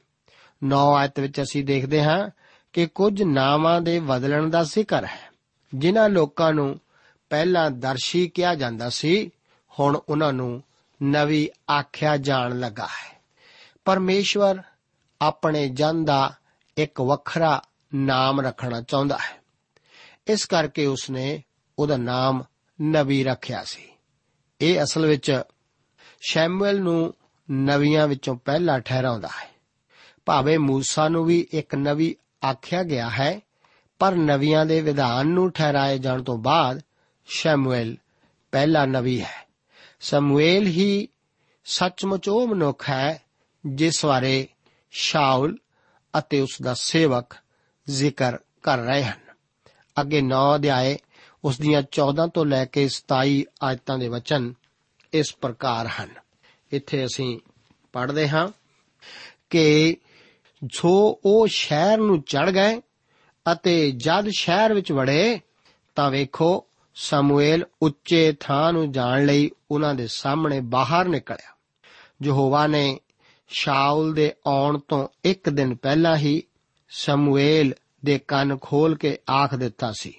9 0.63 0.93
ਆਇਤ 0.93 1.19
ਵਿੱਚ 1.19 1.41
ਅਸੀਂ 1.41 1.65
ਦੇਖਦੇ 1.65 2.03
ਹਾਂ 2.03 2.29
ਕਿ 2.73 2.85
ਕੁਝ 2.85 3.23
ਨਾਵਾਂ 3.23 3.81
ਦੇ 3.81 3.99
ਬਦਲਣ 3.99 4.49
ਦਾ 4.49 4.63
ਜ਼ਿਕਰ 4.63 5.05
ਹੈ। 5.05 5.31
ਜਿਨ੍ਹਾਂ 5.75 6.09
ਲੋਕਾਂ 6.09 6.53
ਨੂੰ 6.53 6.79
ਪਹਿਲਾਂ 7.31 7.71
ਦਰਸ਼ੀ 7.71 8.29
ਕਿਹਾ 8.29 8.55
ਜਾਂਦਾ 8.55 8.89
ਸੀ, 8.89 9.31
ਹੁਣ 9.79 9.99
ਉਹਨਾਂ 10.09 10.33
ਨੂੰ 10.33 10.63
ਨਵੀਂ 11.03 11.73
ਆਖਿਆ 11.73 12.17
ਜਾਣ 12.17 12.59
ਲੱਗਾ 12.59 12.85
ਹੈ। 12.85 13.21
ਪਰਮੇਸ਼ਵਰ 13.85 14.61
ਆਪਣੇ 15.21 15.69
ਜਨ 15.69 16.05
ਦਾ 16.05 16.33
ਇੱਕ 16.77 17.01
ਵੱਖਰਾ 17.01 17.61
ਨਾਮ 17.95 18.41
ਰੱਖਣਾ 18.41 18.81
ਚਾਹੁੰਦਾ 18.81 19.17
ਹੈ। 19.17 19.41
ਇਸ 20.27 20.45
ਕਰਕੇ 20.45 20.85
ਉਸਨੇ 20.85 21.43
ਉਹਦਾ 21.79 21.97
ਨਾਮ 21.97 22.43
ਨਬੀ 22.81 23.23
ਰੱਖਿਆ 23.23 23.63
ਸੀ। 23.63 23.89
ਇਹ 24.61 24.83
ਅਸਲ 24.83 25.05
ਵਿੱਚ 25.05 25.41
ਸ਼ੈਮੂਅਲ 26.21 26.79
ਨੂੰ 26.79 27.13
ਨਵੀਆਂ 27.51 28.07
ਵਿੱਚੋਂ 28.07 28.35
ਪਹਿਲਾ 28.35 28.79
ਠਹਿਰਾਉਂਦਾ 28.79 29.27
ਹੈ। 29.27 29.49
ਭਾਵੇਂ 30.25 30.59
ਮੂਸਾ 30.59 31.07
ਨੂੰ 31.07 31.25
ਵੀ 31.25 31.47
ਇੱਕ 31.51 31.75
ਨਵੀ 31.75 32.15
ਆਖਿਆ 32.45 32.83
ਗਿਆ 32.83 33.09
ਹੈ, 33.09 33.39
ਪਰ 33.99 34.15
ਨਵੀਆਂ 34.15 34.65
ਦੇ 34.65 34.81
ਵਿਧਾਨ 34.81 35.27
ਨੂੰ 35.27 35.51
ਠਹਿਰਾਏ 35.51 35.97
ਜਾਣ 35.97 36.23
ਤੋਂ 36.23 36.37
ਬਾਅਦ 36.37 36.81
ਸ਼ੈਮੂਅਲ 37.33 37.97
ਪਹਿਲਾ 38.51 38.85
ਨਵੀ 38.85 39.21
ਹੈ। 39.21 39.47
ਸਮੂਏਲ 39.99 40.67
ਹੀ 40.67 41.07
ਸੱਚਮੁੱਚ 41.65 42.29
ਉਹ 42.29 42.47
ਮਨੁੱਖ 42.47 42.89
ਹੈ 42.89 43.21
ਜਿਸ 43.65 44.05
ਬਾਰੇ 44.05 44.47
ਸ਼ਾਉਲ 44.91 45.57
ਅਤੇ 46.17 46.39
ਉਸ 46.39 46.57
ਦਾ 46.61 46.73
ਸੇਵਕ 46.73 47.33
ਜ਼ਿਕਰ 47.89 48.37
ਕਰ 48.63 48.77
ਰਹੇ 48.77 49.03
ਹਨ। 49.03 49.19
ਅੱਗੇ 50.01 50.21
9 50.21 50.55
ਅਧਿਆਏ 50.55 50.97
ਉਸ 51.43 51.61
ਦੀਆਂ 51.61 51.81
14 51.81 52.27
ਤੋਂ 52.27 52.45
ਲੈ 52.45 52.65
ਕੇ 52.65 52.89
27 52.89 53.43
ਆਇਤਾਂ 53.63 53.97
ਦੇ 53.97 54.07
ਵਚਨ 54.07 54.53
ਇਸ 55.13 55.35
ਪ੍ਰਕਾਰ 55.35 55.87
ਹਨ। 55.87 56.09
ਇੱਥੇ 56.71 57.05
ਅਸੀਂ 57.05 57.39
ਪੜ੍ਹਦੇ 57.93 58.29
ਹਾਂ 58.29 58.47
ਕਿ 59.49 59.97
ਜੋ 60.63 61.21
ਉਹ 61.25 61.47
ਸ਼ਹਿਰ 61.47 61.97
ਨੂੰ 61.97 62.21
ਚੜ 62.21 62.51
ਗਏ 62.51 62.81
ਅਤੇ 63.51 63.91
ਜਦ 63.91 64.29
ਸ਼ਹਿਰ 64.37 64.73
ਵਿੱਚ 64.73 64.91
ਵੜੇ 64.91 65.39
ਤਾਂ 65.95 66.11
ਵੇਖੋ 66.11 66.67
ਸਮੂਏਲ 66.95 67.65
ਉੱਚੇ 67.81 68.31
ਥਾਂ 68.39 68.71
ਨੂੰ 68.73 68.91
ਜਾਣ 68.91 69.25
ਲਈ 69.25 69.49
ਉਹਨਾਂ 69.71 69.93
ਦੇ 69.95 70.07
ਸਾਹਮਣੇ 70.07 70.59
ਬਾਹਰ 70.59 71.07
ਨਿਕਲਿਆ। 71.07 71.55
ਯਹੋਵਾ 72.23 72.65
ਨੇ 72.67 72.99
ਸ਼ਾਉਲ 73.49 74.13
ਦੇ 74.13 74.33
ਆਉਣ 74.47 74.79
ਤੋਂ 74.79 75.07
ਇੱਕ 75.23 75.49
ਦਿਨ 75.49 75.75
ਪਹਿਲਾਂ 75.75 76.15
ਹੀ 76.17 76.41
ਸਮੂਏਲ 76.89 77.73
ਦੇ 78.05 78.19
ਕੰਨ 78.27 78.57
ਖੋਲ 78.61 78.95
ਕੇ 78.95 79.17
ਆਖ 79.29 79.55
ਦਿੱਤਾ 79.55 79.91
ਸੀ, 79.91 80.13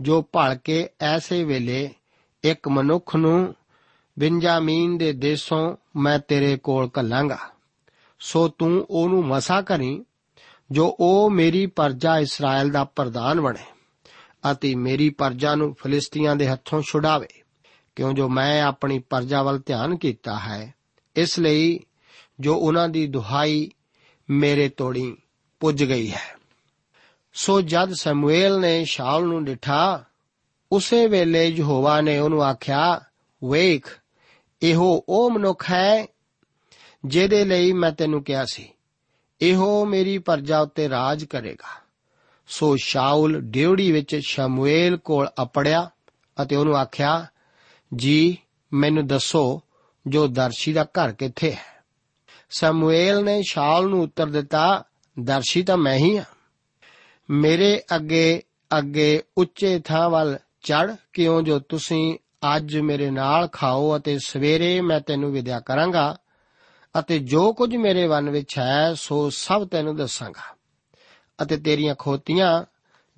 ਜੋ 0.00 0.22
ਭੜ 0.22 0.54
ਕੇ 0.54 0.88
ਐਸੇ 1.00 1.42
ਵੇਲੇ 1.44 1.90
ਇੱਕ 2.44 2.68
ਮਨੁੱਖ 2.68 3.16
ਨੂੰ 3.16 3.54
ਬਿੰਜਾਮੀਨ 4.16 4.96
ਦੇ 4.98 5.12
ਦੇਸ਼ੋਂ 5.12 5.76
ਮੈਂ 5.96 6.18
ਤੇਰੇ 6.18 6.56
ਕੋਲ 6.56 6.88
ਘੱਲਾਂਗਾ, 6.98 7.38
ਸੋ 8.20 8.48
ਤੂੰ 8.48 8.86
ਉਹਨੂੰ 8.90 9.24
ਮਸਾ 9.26 9.60
ਕਰੀ, 9.62 10.04
ਜੋ 10.70 10.96
ਉਹ 11.00 11.30
ਮੇਰੀ 11.30 11.66
ਪਰਜਾ 11.66 12.18
ਇਸਰਾਇਲ 12.18 12.70
ਦਾ 12.70 12.84
ਪ੍ਰਧਾਨ 12.84 13.40
ਬਣੇ। 13.40 13.64
ਅਤੇ 14.50 14.74
ਮੇਰੀ 14.74 15.08
ਪਰਜਾ 15.10 15.54
ਨੂੰ 15.54 15.74
ਫਲਿਸਤੀਆਂ 15.74 16.36
ਦੇ 16.36 16.48
ਹੱਥੋਂ 16.48 16.82
ਛੁਡਾਵੇ। 16.82 17.28
ਕਿਉਂ 17.96 18.12
ਜੋ 18.12 18.28
ਮੈਂ 18.28 18.62
ਆਪਣੀ 18.62 18.98
ਪਰਜਾ 18.98 19.42
ਵੱਲ 19.42 19.58
ਧਿਆਨ 19.66 19.96
ਕੀਤਾ 19.96 20.38
ਹੈ, 20.38 20.74
ਇਸ 21.16 21.38
ਲਈ 21.38 21.80
ਜੋ 22.40 22.54
ਉਹਨਾਂ 22.54 22.88
ਦੀ 22.88 23.06
ਦੁਹਾਈ 23.06 23.70
ਮੇਰੇ 24.30 24.68
ਤੋੜੀ 24.68 25.16
ਪੁੱਜ 25.60 25.84
ਗਈ 25.84 26.10
ਹੈ। 26.10 26.36
ਸੋ 27.34 27.60
ਜਦ 27.60 27.92
ਸਮੂਏਲ 27.92 28.58
ਨੇ 28.60 28.84
ਸ਼ਾਉਲ 28.84 29.26
ਨੂੰ 29.26 29.44
ਡਿਠਾ, 29.44 30.04
ਉਸੇ 30.72 31.06
ਵੇਲੇ 31.06 31.46
ਯਹੋਵਾ 31.46 32.00
ਨੇ 32.00 32.18
ਉਹਨੂੰ 32.18 32.42
ਆਖਿਆ, 32.44 33.00
ਵੇਖ, 33.42 33.86
ਇਹੋ 34.62 35.04
ਉਹ 35.08 35.30
ਮਨੁੱਖ 35.30 35.70
ਹੈ 35.70 36.06
ਜਿਹਦੇ 37.04 37.44
ਲਈ 37.44 37.72
ਮੈਂ 37.72 37.92
ਤੈਨੂੰ 37.92 38.22
ਕਿਹਾ 38.24 38.44
ਸੀ, 38.44 38.68
ਇਹੋ 39.40 39.84
ਮੇਰੀ 39.84 40.18
ਪਰਜਾ 40.18 40.60
ਉੱਤੇ 40.60 40.88
ਰਾਜ 40.88 41.24
ਕਰੇਗਾ। 41.24 41.81
ਸੋ 42.52 42.76
ਸ਼ਾਉਲ 42.76 43.40
ਡਿਉੜੀ 43.40 43.92
ਵਿੱਚ 43.92 44.16
ਸ਼ਮੂਏਲ 44.16 44.96
ਕੋਲ 44.96 45.28
ਅਪੜਿਆ 45.42 45.90
ਅਤੇ 46.42 46.56
ਉਹਨੂੰ 46.56 46.76
ਆਖਿਆ, 46.76 47.26
ਜੀ, 47.94 48.38
ਮੈਨੂੰ 48.72 49.06
ਦੱਸੋ 49.06 49.62
ਜੋ 50.06 50.26
ਦਰਸ਼ੀ 50.26 50.72
ਦਾ 50.72 50.84
ਘਰ 50.84 51.12
ਕਿੱਥੇ 51.12 51.52
ਹੈ? 51.52 51.84
ਸਮੂਏਲ 52.50 53.24
ਨੇ 53.24 53.42
ਸ਼ਾਉਲ 53.48 53.88
ਨੂੰ 53.88 54.02
ਉੱਤਰ 54.02 54.26
ਦਿੱਤਾ, 54.26 54.84
ਦਰਸ਼ੀ 55.20 55.62
ਤਾਂ 55.62 55.76
ਮੈਂ 55.76 55.94
ਹੀ 55.94 56.18
ਹਾਂ। 56.18 56.24
ਮੇਰੇ 57.30 57.82
ਅੱਗੇ 57.96 58.42
ਅੱਗੇ 58.78 59.22
ਉੱਚੇ 59.38 59.78
ਥਾਂ 59.78 60.10
ਵੱਲ 60.10 60.38
ਚੜ 60.62 60.96
ਕਿਉਂ 61.12 61.42
ਜੋ 61.42 61.58
ਤੁਸੀਂ 61.58 62.18
ਅੱਜ 62.56 62.76
ਮੇਰੇ 62.76 63.10
ਨਾਲ 63.10 63.48
ਖਾਓ 63.48 63.96
ਅਤੇ 63.96 64.18
ਸਵੇਰੇ 64.18 64.80
ਮੈਂ 64.80 65.00
ਤੈਨੂੰ 65.00 65.32
ਵਿਦਿਆ 65.32 65.60
ਕਰਾਂਗਾ 65.60 66.16
ਅਤੇ 66.98 67.18
ਜੋ 67.18 67.52
ਕੁਝ 67.52 67.76
ਮੇਰੇ 67.76 68.08
ਮਨ 68.08 68.30
ਵਿੱਚ 68.30 68.58
ਹੈ, 68.58 68.94
ਸੋ 68.94 69.30
ਸਭ 69.30 69.68
ਤੈਨੂੰ 69.68 69.96
ਦੱਸਾਂਗਾ। 69.96 70.56
ਅਤੇ 71.42 71.56
ਤੇਰੀਆਂ 71.56 71.94
ਖੋਤੀਆਂ, 71.98 72.64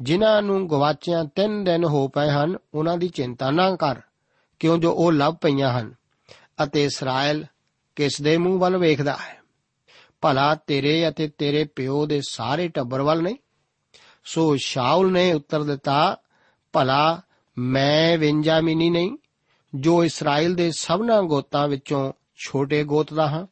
ਜਿਨ੍ਹਾਂ 0.01 0.43
ਨੂੰ 0.43 0.71
ਗਵਾਚਿਆਂ 0.71 1.25
ਤਿੰਨ 1.25 1.65
ਦਿਨ 1.65 1.85
ਹੋ 1.85 2.09
ਪਏ 2.09 2.31
ਹਨ, 2.31 2.57
ਉਹਨਾਂ 2.75 2.99
ਦੀ 2.99 3.09
ਚਿੰਤਾ 3.09 3.51
ਨਾ 3.51 3.77
ਕਰ, 3.77 4.01
ਕਿਉਂ 4.59 4.79
ਜੋ 4.79 4.93
ਉਹ 4.93 5.13
ਲੱਭ 5.13 5.35
ਪਈਆਂ 5.35 5.81
ਹਨ। 5.81 5.95
ਅਤੇ 6.65 6.85
ਇਸਰਾਇਲ 6.85 7.45
ਕਿਸ 7.97 8.23
ਦੇ 8.23 8.37
ਮੂੰਹ 8.37 8.59
ਵੱਲ 8.59 8.77
ਵੇਖਦਾ 8.77 9.13
ਹੈ? 9.13 9.41
ਭਲਾ 10.21 10.55
ਤੇਰੇ 10.55 11.09
ਅਤੇ 11.09 11.29
ਤੇਰੇ 11.39 11.65
ਪਿਓ 11.65 12.07
ਦੇ 12.07 12.21
ਸਾਰੇ 12.29 12.69
ਟੱਬਰ 12.69 13.03
ਵੱਲ 13.03 13.23
ਨਹੀਂ? 13.23 13.37
ਸੋ 14.25 14.57
ਸ਼ਾਉਲ 14.57 15.13
ਨੇ 15.13 15.33
ਉੱਤਰ 15.33 15.63
ਦਿੱਤਾ, 15.63 16.17
ਭਲਾ 16.73 17.23
ਮੈਂ 17.59 18.19
ਵਿੰਜਾਮੀਨੀ 18.19 18.91
ਨਹੀਂ, 18.91 19.17
ਜੋ 19.75 20.05
ਇਸਰਾਇਲ 20.05 20.55
ਦੇ 20.55 20.71
ਸਭਨਾ 20.79 21.21
ਗੋਤਾਂ 21.21 21.69
ਵਿੱਚੋਂ 21.69 22.13
ਛੋਟੇ 22.37 22.85
ਗੋਤ 22.85 23.15
ਦਾ 23.15 23.29
ਹਾਂ, 23.29 23.47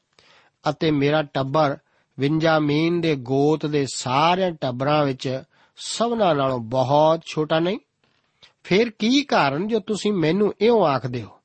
ਅਤੇ 0.71 0.91
ਮੇਰਾ 0.91 1.23
ਟੱਬਰ 1.23 1.77
ਵਿੰਜਾਮੀਨ 2.21 3.01
ਦੇ 3.01 3.17
ਗੋਤ 3.17 3.67
ਦੇ 3.67 3.87
ਸਾਰੇ 3.95 4.51
ਟੱਬਰਾਂ 4.51 5.05
ਵਿੱਚ 5.05 5.43
ਸਭਨਾ 5.77 6.33
ਨਾਲੋਂ 6.33 6.59
ਬਹੁਤ 6.59 7.21
ਛੋਟਾ 7.27 7.59
ਨਹੀਂ? 7.59 7.79
ਫਿਰ 8.65 8.91
ਕੀ 8.91 9.23
ਕਾਰਨ 9.23 9.69
ਜੋ 9.69 9.81
ਤੁਸੀਂ 9.81 10.13
ਮੈਨੂੰ 10.13 10.55
ਇਉਂ 10.61 10.85
ਆਖਦੇ 10.85 11.23
ਹੋ? 11.23 11.41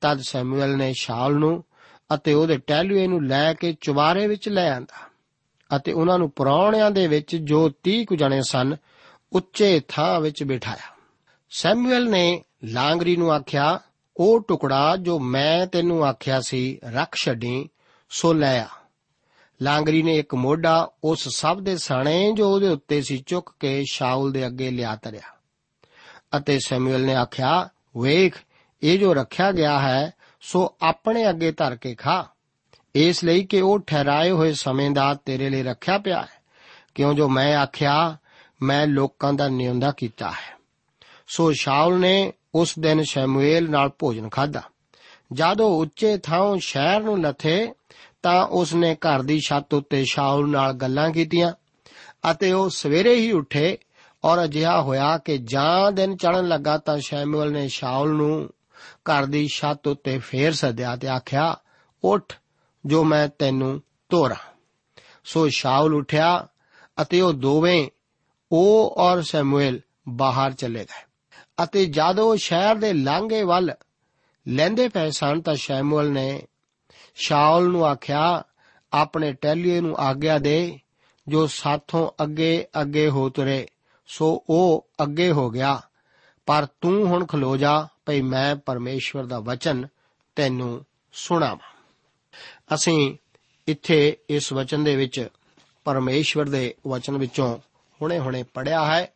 ਤਦ 0.00 0.20
ਸੈਮੂਅਲ 0.20 0.76
ਨੇ 0.76 0.92
ਸ਼ਾਉਲ 1.00 1.34
ਨੂੰ 1.34 1.64
ਅਤੇ 2.14 2.32
ਉਹਦੇ 2.32 2.58
ਟਹਿਲੂਏ 2.58 3.06
ਨੂੰ 3.06 3.26
ਲੈ 3.26 3.54
ਕੇ 3.54 3.76
ਚੁਬਾਰੇ 3.80 4.26
ਵਿੱਚ 4.26 4.48
ਲੈ 4.48 4.72
ਆਂਦਾ 4.72 5.12
ਅਤੇ 5.76 5.92
ਉਹਨਾਂ 5.92 6.18
ਨੂੰ 6.18 6.30
ਪਰੌਣਿਆਂ 6.30 6.90
ਦੇ 6.90 7.06
ਵਿੱਚ 7.06 7.36
ਜੋ 7.36 7.70
30 7.82 8.04
ਕੁ 8.04 8.16
ਜਣੇ 8.16 8.42
ਸਨ, 8.42 8.76
ਉੱਚੇ 9.32 9.80
ਥਾਂ 9.88 10.20
ਵਿੱਚ 10.20 10.44
ਬਿਠਾਇਆ। 10.44 10.94
ਸੈਮੂਅਲ 11.50 12.10
ਨੇ 12.10 12.42
ਲਾਂਗਰੀ 12.64 13.16
ਨੂੰ 13.16 13.32
ਆਖਿਆ, 13.32 13.80
ਉਹ 14.16 14.40
ਟੁਕੜਾ 14.40 14.96
ਜੋ 14.96 15.18
ਮੈਂ 15.18 15.66
ਤੈਨੂੰ 15.66 16.04
ਆਖਿਆ 16.04 16.40
ਸੀ, 16.40 16.78
ਰੱਖ 16.84 17.14
ਛੱਡੀ, 17.14 17.68
ਸੋ 18.10 18.32
ਲੈ 18.32 18.62
ਆ। 18.62 18.68
ਲਾਂਗਰੀ 19.62 20.02
ਨੇ 20.02 20.16
ਇੱਕ 20.16 20.34
ਮੋਢਾ 20.34 20.90
ਉਸ 21.04 21.28
ਸਭ 21.28 21.60
ਦੇ 21.60 21.76
ਸਾਣੇ 21.76 22.32
ਜੋ 22.32 22.54
ਉਹਦੇ 22.54 22.68
ਉੱਤੇ 22.68 23.02
ਸੀ 23.02 23.24
ਚੁੱਕ 23.26 23.50
ਕੇ 23.60 23.84
ਸ਼ਾਉਲ 23.90 24.32
ਦੇ 24.32 24.46
ਅੱਗੇ 24.46 24.70
ਲਿਆ 24.70 24.96
ਤਰਿਆ। 24.96 25.36
ਅਤੇ 26.36 26.58
ਸੈਮੂਅਲ 26.66 27.00
ਨੇ 27.00 27.14
ਆਖਿਆ, 27.14 27.68
ਵੇਖ, 27.96 28.34
ਇਹ 28.82 28.98
ਜੋ 28.98 29.14
ਰੱਖਿਆ 29.14 29.52
ਗਿਆ 29.52 29.78
ਹੈ, 29.78 30.12
ਸੋ 30.40 30.76
ਆਪਣੇ 30.82 31.30
ਅੱਗੇ 31.30 31.52
ਧਰ 31.52 31.76
ਕੇ 31.76 31.94
ਖਾ। 31.94 32.28
ਇਸ 32.94 33.24
ਲਈ 33.24 33.44
ਕਿ 33.44 33.60
ਉਹ 33.60 33.78
ਠਹਿਰਾਏ 33.78 34.30
ਹੋਏ 34.30 34.52
ਸਮੇਂ 34.52 34.90
ਦਾ 34.90 35.14
ਤੇਰੇ 35.14 35.50
ਲਈ 35.50 35.62
ਰੱਖਿਆ 35.62 35.98
ਪਿਆ 35.98 36.22
ਹੈ। 36.22 36.42
ਕਿਉਂ 36.94 37.14
ਜੋ 37.14 37.28
ਮੈਂ 37.28 37.56
ਆਖਿਆ, 37.56 38.16
ਮੈਂ 38.62 38.86
ਲੋਕਾਂ 38.86 39.32
ਦਾ 39.32 39.48
ਨਿਉਂਦਾ 39.48 39.90
ਕੀਤਾ 39.90 40.30
ਹੈ। 40.30 40.58
ਸੋ 41.28 41.52
ਸ਼ਾਉਲ 41.52 42.00
ਨੇ 42.00 42.32
ਉਸ 42.54 42.78
ਦਿਨ 42.78 43.02
ਸ਼ੈਮੂਏਲ 43.02 43.70
ਨਾਲ 43.70 43.90
ਭੋਜਨ 43.98 44.28
ਖਾਧਾ। 44.28 44.62
ਜਦੋਂ 45.32 45.70
ਉੱਚੇ 45.70 46.18
ਥਾਂ 46.18 46.56
ਸ਼ਹਿਰ 46.58 47.00
ਨੂੰ 47.00 47.20
ਲਥੇ 47.20 47.72
ਤਾਂ 48.22 48.46
ਉਸ 48.46 48.74
ਨੇ 48.74 48.94
ਘਰ 48.94 49.22
ਦੀ 49.22 49.40
ਛੱਤ 49.40 49.74
ਉੱਤੇ 49.74 50.04
ਸ਼ਾਉਲ 50.04 50.50
ਨਾਲ 50.50 50.72
ਗੱਲਾਂ 50.72 51.10
ਕੀਤੀਆਂ 51.10 51.52
ਅਤੇ 52.30 52.52
ਉਹ 52.52 52.68
ਸਵੇਰੇ 52.70 53.14
ਹੀ 53.14 53.32
ਉੱਠੇ 53.32 53.78
ਔਰ 54.24 54.44
ਅਜਿਹਾ 54.44 54.80
ਹੋਇਆ 54.80 55.18
ਕਿ 55.18 55.38
ਜਾਂ 55.38 55.92
ਦਿਨ 55.92 56.16
ਚੜਨ 56.16 56.48
ਲੱਗਾ 56.48 56.78
ਤਾਂ 56.78 56.98
ਸ਼ੈਮੂਅਲ 56.98 57.52
ਨੇ 57.52 57.68
ਸ਼ਾਉਲ 57.68 58.12
ਨੂੰ 58.12 58.48
ਘਰ 58.80 59.26
ਦੀ 59.26 59.48
ਛੱਤ 59.48 59.88
ਉੱਤੇ 59.88 60.18
ਫੇਰ 60.18 60.52
ਸੱਦਿਆ 60.52 60.96
ਤੇ 60.96 61.08
ਆਖਿਆ, 61.08 61.56
ਉੱਠ, 62.04 62.32
ਜੋ 62.86 63.04
ਮੈਂ 63.04 63.28
ਤੈਨੂੰ 63.28 63.82
ਤੋਰਾਂ। 64.08 64.52
ਸੋ 65.24 65.48
ਸ਼ਾਉਲ 65.48 65.94
ਉਠਿਆ 65.94 66.48
ਅਤੇ 67.02 67.20
ਉਹ 67.20 67.32
ਦੋਵੇਂ, 67.32 67.88
ਉਹ 68.52 68.94
ਔਰ 68.98 69.22
ਸ਼ੈਮੂਏਲ 69.22 69.80
ਬਾਹਰ 70.08 70.52
ਚਲੇ 70.52 70.84
ਗਏ 70.84 71.04
ਅਤੇ 71.64 71.84
ਜਦੋਂ 71.86 72.24
ਉਹ 72.24 72.36
ਸ਼ਹਿਰ 72.36 72.74
ਦੇ 72.74 72.92
ਲਾਂਘੇ 72.92 73.42
ਵੱਲ 73.42 73.72
ਲੈਂਦੇ 74.48 74.88
ਪਏ 74.88 75.10
ਸਨ 75.10 75.40
ਤਾਂ 75.40 75.54
ਸ਼ੈਮੂਅਲ 75.54 76.12
ਨੇ 76.12 76.42
ਸ਼ਾਉਲ 77.14 77.70
ਨੂੰ 77.70 77.86
ਆਖਿਆ, 77.86 78.42
ਆਪਣੇ 78.92 79.32
ਟੈਲੀਏ 79.32 79.80
ਨੂੰ 79.80 79.96
ਆਗਿਆ 79.96 80.38
ਦੇ, 80.38 80.78
ਜੋ 81.28 81.46
ਸਾਥੋਂ 81.46 82.22
ਅੱਗੇ 82.22 82.66
ਅੱਗੇ 82.80 83.08
ਹੋ 83.08 83.28
ਤੁਰੇ, 83.28 83.68
ਸੋ 84.06 84.44
ਉਹ 84.50 84.86
ਅੱਗੇ 85.02 85.32
ਹੋ 85.32 85.50
ਗਿਆ। 85.50 85.82
ਪਰ 86.46 86.66
ਤੂੰ 86.80 87.06
ਹੁਣ 87.06 87.26
ਖਲੋ 87.26 87.56
ਜਾ, 87.56 87.88
ਭਈ 88.06 88.20
ਮੈਂ 88.20 88.56
ਪਰਮੇਸ਼ਵਰ 88.56 89.26
ਦਾ 89.26 89.38
ਵਚਨ 89.38 89.86
ਤੈਨੂੰ 90.36 90.84
ਸੁਣਾਵਾਂ। 91.12 91.76
ਅਸੀਂ 92.74 93.16
ਇੱਥੇ 93.66 94.16
ਇਸ 94.30 94.52
ਵਚਨ 94.52 94.84
ਦੇ 94.84 94.96
ਵਿੱਚ 94.96 95.28
ਪਰਮੇਸ਼ਵਰ 95.84 96.48
ਦੇ 96.48 96.74
ਵਚਨ 96.88 97.18
ਵਿੱਚੋਂ 97.18 97.58
ਹੁਣੇ-ਹੁਣੇ 98.02 98.42
ਪੜਿਆ 98.42 98.86
ਹੈ 98.86 99.12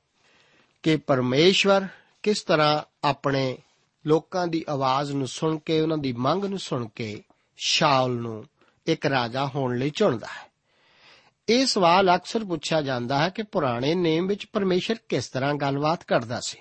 ਕਿ 0.82 0.96
ਪਰਮੇਸ਼ਵਰ 0.96 1.86
ਕਿਸ 2.22 2.42
ਤਰ੍ਹਾਂ 2.42 2.82
ਆਪਣੇ 3.04 3.58
ਲੋਕਾਂ 4.06 4.46
ਦੀ 4.46 4.64
ਆਵਾਜ਼ 4.68 5.12
ਨੂੰ 5.12 5.26
ਸੁਣ 5.26 5.58
ਕੇ, 5.58 5.80
ਉਹਨਾਂ 5.80 5.98
ਦੀ 5.98 6.12
ਮੰਗ 6.12 6.44
ਨੂੰ 6.44 6.58
ਸੁਣ 6.58 6.88
ਕੇ 6.94 7.22
ਸ਼ਾਉਲ 7.56 8.20
ਨੂੰ 8.20 8.44
ਇੱਕ 8.86 9.06
ਰਾਜਾ 9.06 9.46
ਹੋਣ 9.46 9.78
ਲਈ 9.78 9.90
ਚੁਣਦਾ 9.90 10.26
ਹੈ। 10.26 10.50
ਇਹ 11.48 11.66
ਸਵਾਲ 11.66 12.16
ਅਕਸਰ 12.16 12.44
ਪੁੱਛਿਆ 12.44 12.82
ਜਾਂਦਾ 12.82 13.18
ਹੈ 13.18 13.28
ਕਿ 13.28 13.42
ਪੁਰਾਣੇ 13.42 13.94
ਨੇਮ 13.94 14.26
ਵਿੱਚ 14.26 14.46
ਪਰਮੇਸ਼ਰ 14.46 14.96
ਕਿਸ 15.08 15.28
ਤਰ੍ਹਾਂ 15.28 15.54
ਗੱਲਬਾਤ 15.54 16.04
ਕਰਦਾ 16.04 16.40
ਸੀ। 16.40 16.58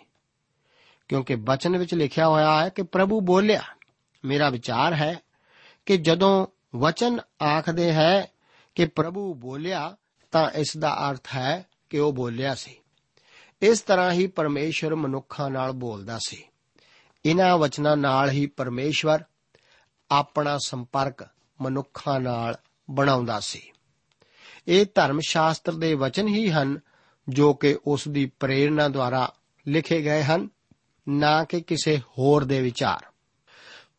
ਕਿਉਂਕਿ 1.07 1.35
ਬਚਨ 1.35 1.77
ਵਿੱਚ 1.77 1.93
ਲਿਖਿਆ 1.93 2.27
ਹੋਇਆ 2.27 2.63
ਹੈ 2.63 2.69
ਕਿ 2.69 2.83
ਪ੍ਰਭੂ 2.83 3.21
ਬੋਲਿਆ, 3.21 3.61
ਮੇਰਾ 4.25 4.49
ਵਿਚਾਰ 4.49 4.93
ਹੈ 4.93 5.19
ਕਿ 5.85 5.97
ਜਦੋਂ 5.97 6.47
ਵਚਨ 6.75 7.19
ਆਖਦੇ 7.43 7.93
ਹੈ 7.93 8.31
ਕਿ 8.75 8.85
ਪ੍ਰਭੂ 8.85 9.33
ਬੋਲਿਆ, 9.33 9.95
ਤਾਂ 10.31 10.49
ਇਸ 10.49 10.77
ਦਾ 10.77 11.11
ਅਰਥ 11.11 11.27
ਹੈ 11.35 11.65
ਕਿ 11.89 11.99
ਉਹ 11.99 12.13
ਬੋਲਿਆ 12.13 12.55
ਸੀ। 12.55 12.75
ਇਸ 13.61 13.81
ਤਰ੍ਹਾਂ 13.81 14.11
ਹੀ 14.11 14.27
ਪਰਮੇਸ਼ਰ 14.27 14.95
ਮਨੁੱਖਾਂ 14.95 15.49
ਨਾਲ 15.49 15.71
ਬੋਲਦਾ 15.71 16.19
ਸੀ। 16.27 16.43
ਇਹਨਾਂ 17.25 17.57
ਵਚਨਾਂ 17.57 17.97
ਨਾਲ 17.97 18.29
ਹੀ 18.29 18.45
ਪਰਮੇਸ਼ਵਰ 18.45 19.23
ਆਪਣਾ 20.11 20.57
ਸੰਪਰਕ 20.57 21.27
ਮਨੁੱਖਾਂ 21.61 22.19
ਨਾਲ 22.19 22.57
ਬਣਾਉਂਦਾ 22.91 23.39
ਸੀ। 23.39 23.61
ਇਹ 24.67 24.85
ਧਰਮ 24.95 25.19
ਸ਼ਾਸਤਰ 25.27 25.71
ਦੇ 25.71 25.93
ਵਚਨ 25.93 26.27
ਹੀ 26.27 26.51
ਹਨ 26.51 26.79
ਜੋ 27.29 27.53
ਕਿ 27.53 27.77
ਉਸ 27.87 28.07
ਦੀ 28.07 28.25
ਪ੍ਰੇਰਣਾ 28.25 28.87
ਦੁਆਰਾ 28.87 29.33
ਲਿਖੇ 29.67 30.01
ਗਏ 30.01 30.23
ਹਨ, 30.23 30.49
ਨਾ 31.09 31.43
ਕਿ 31.43 31.61
ਕਿਸੇ 31.61 31.97
ਹੋਰ 31.97 32.43
ਦੇ 32.43 32.61
ਵਿਚਾਰ। 32.61 33.05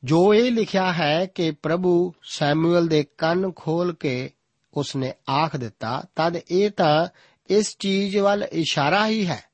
ਜੋ 0.04 0.34
ਇਹ 0.34 0.52
ਲਿਖਿਆ 0.52 0.92
ਹੈ 0.92 1.26
ਕਿ 1.26 1.50
ਪ੍ਰਭੂ 1.50 2.14
ਸੈਮੂਅਲ 2.22 2.88
ਦੇ 2.88 3.06
ਕੰਨ 3.18 3.52
ਖੋਲ 3.56 3.94
ਕੇ 3.94 4.30
ਉਸਨੇ 4.74 5.12
ਆਖ 5.30 5.56
ਦਿੱਤਾ, 5.56 6.04
ਤਦ 6.16 6.40
ਇਹ 6.50 6.70
ਤਾਂ 6.70 7.06
ਇਸ 7.50 7.76
ਚੀਜ਼ 7.78 8.16
ਵੱਲ 8.16 8.42
ਇਸ਼ਾਰਾ 8.42 9.06
ਹੀ 9.06 9.26
ਹੈ 9.26 9.44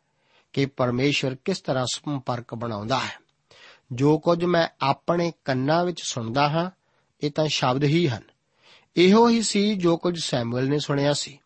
ਕਿ 0.52 0.66
ਪਰਮੇਸ਼ਰ 0.66 1.36
ਕਿਸ 1.44 1.60
ਤਰ੍ਹਾਂ 1.60 1.86
ਸੰਪਰਕ 1.92 2.54
ਬਣਾਉਂਦਾ 2.54 2.98
ਹੈ। 2.98 3.21
ਜੋ 3.92 4.18
ਕੁਝ 4.18 4.44
ਮੈਂ 4.44 4.68
ਆਪਣੇ 4.80 5.32
ਕੰਨਾਂ 5.44 5.84
ਵਿੱਚ 5.84 6.00
ਸੁਣਦਾ 6.02 6.48
ਹਾਂ, 6.48 6.70
ਇਹ 7.22 7.30
ਤਾਂ 7.30 7.46
ਸ਼ਬਦ 7.48 7.84
ਹੀ 7.84 8.08
ਹਨ। 8.08 8.22
ਇਹੋ 8.96 9.28
ਹੀ 9.28 9.42
ਸੀ 9.42 9.74
ਜੋ 9.74 9.96
ਕੁਝ 9.96 10.24
ਸੈਮੂਅਲ 10.24 10.68
ਨੇ 10.68 10.78
ਸੁਣਿਆ 10.78 11.12
ਸੀ। 11.12 11.38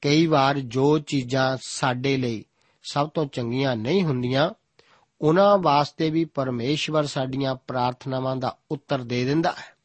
ਕਈ 0.00 0.26
ਵਾਰ 0.26 0.58
ਜੋ 0.58 0.98
ਚੀਜ਼ਾਂ 0.98 1.58
ਸਾਡੇ 1.62 2.16
ਲਈ 2.16 2.44
ਸਭ 2.82 3.08
ਤੋਂ 3.08 3.26
ਚੰਗੀਆਂ 3.26 3.76
ਨਹੀਂ 3.76 4.02
ਹੁੰਦੀਆਂ, 4.02 4.50
ਉਹਨਾਂ 5.20 5.58
ਵਾਸਤੇ 5.58 6.10
ਵੀ 6.10 6.24
ਪਰਮੇਸ਼ਵਰ 6.24 7.04
ਸਾਡੀਆਂ 7.04 7.54
ਪ੍ਰਾਰਥਨਾਵਾਂ 7.54 8.36
ਦਾ 8.36 8.56
ਉੱਤਰ 8.70 8.98
ਦੇ 8.98 9.24
ਦਿੰਦਾ 9.24 9.50
ਹੈ। 9.50 9.76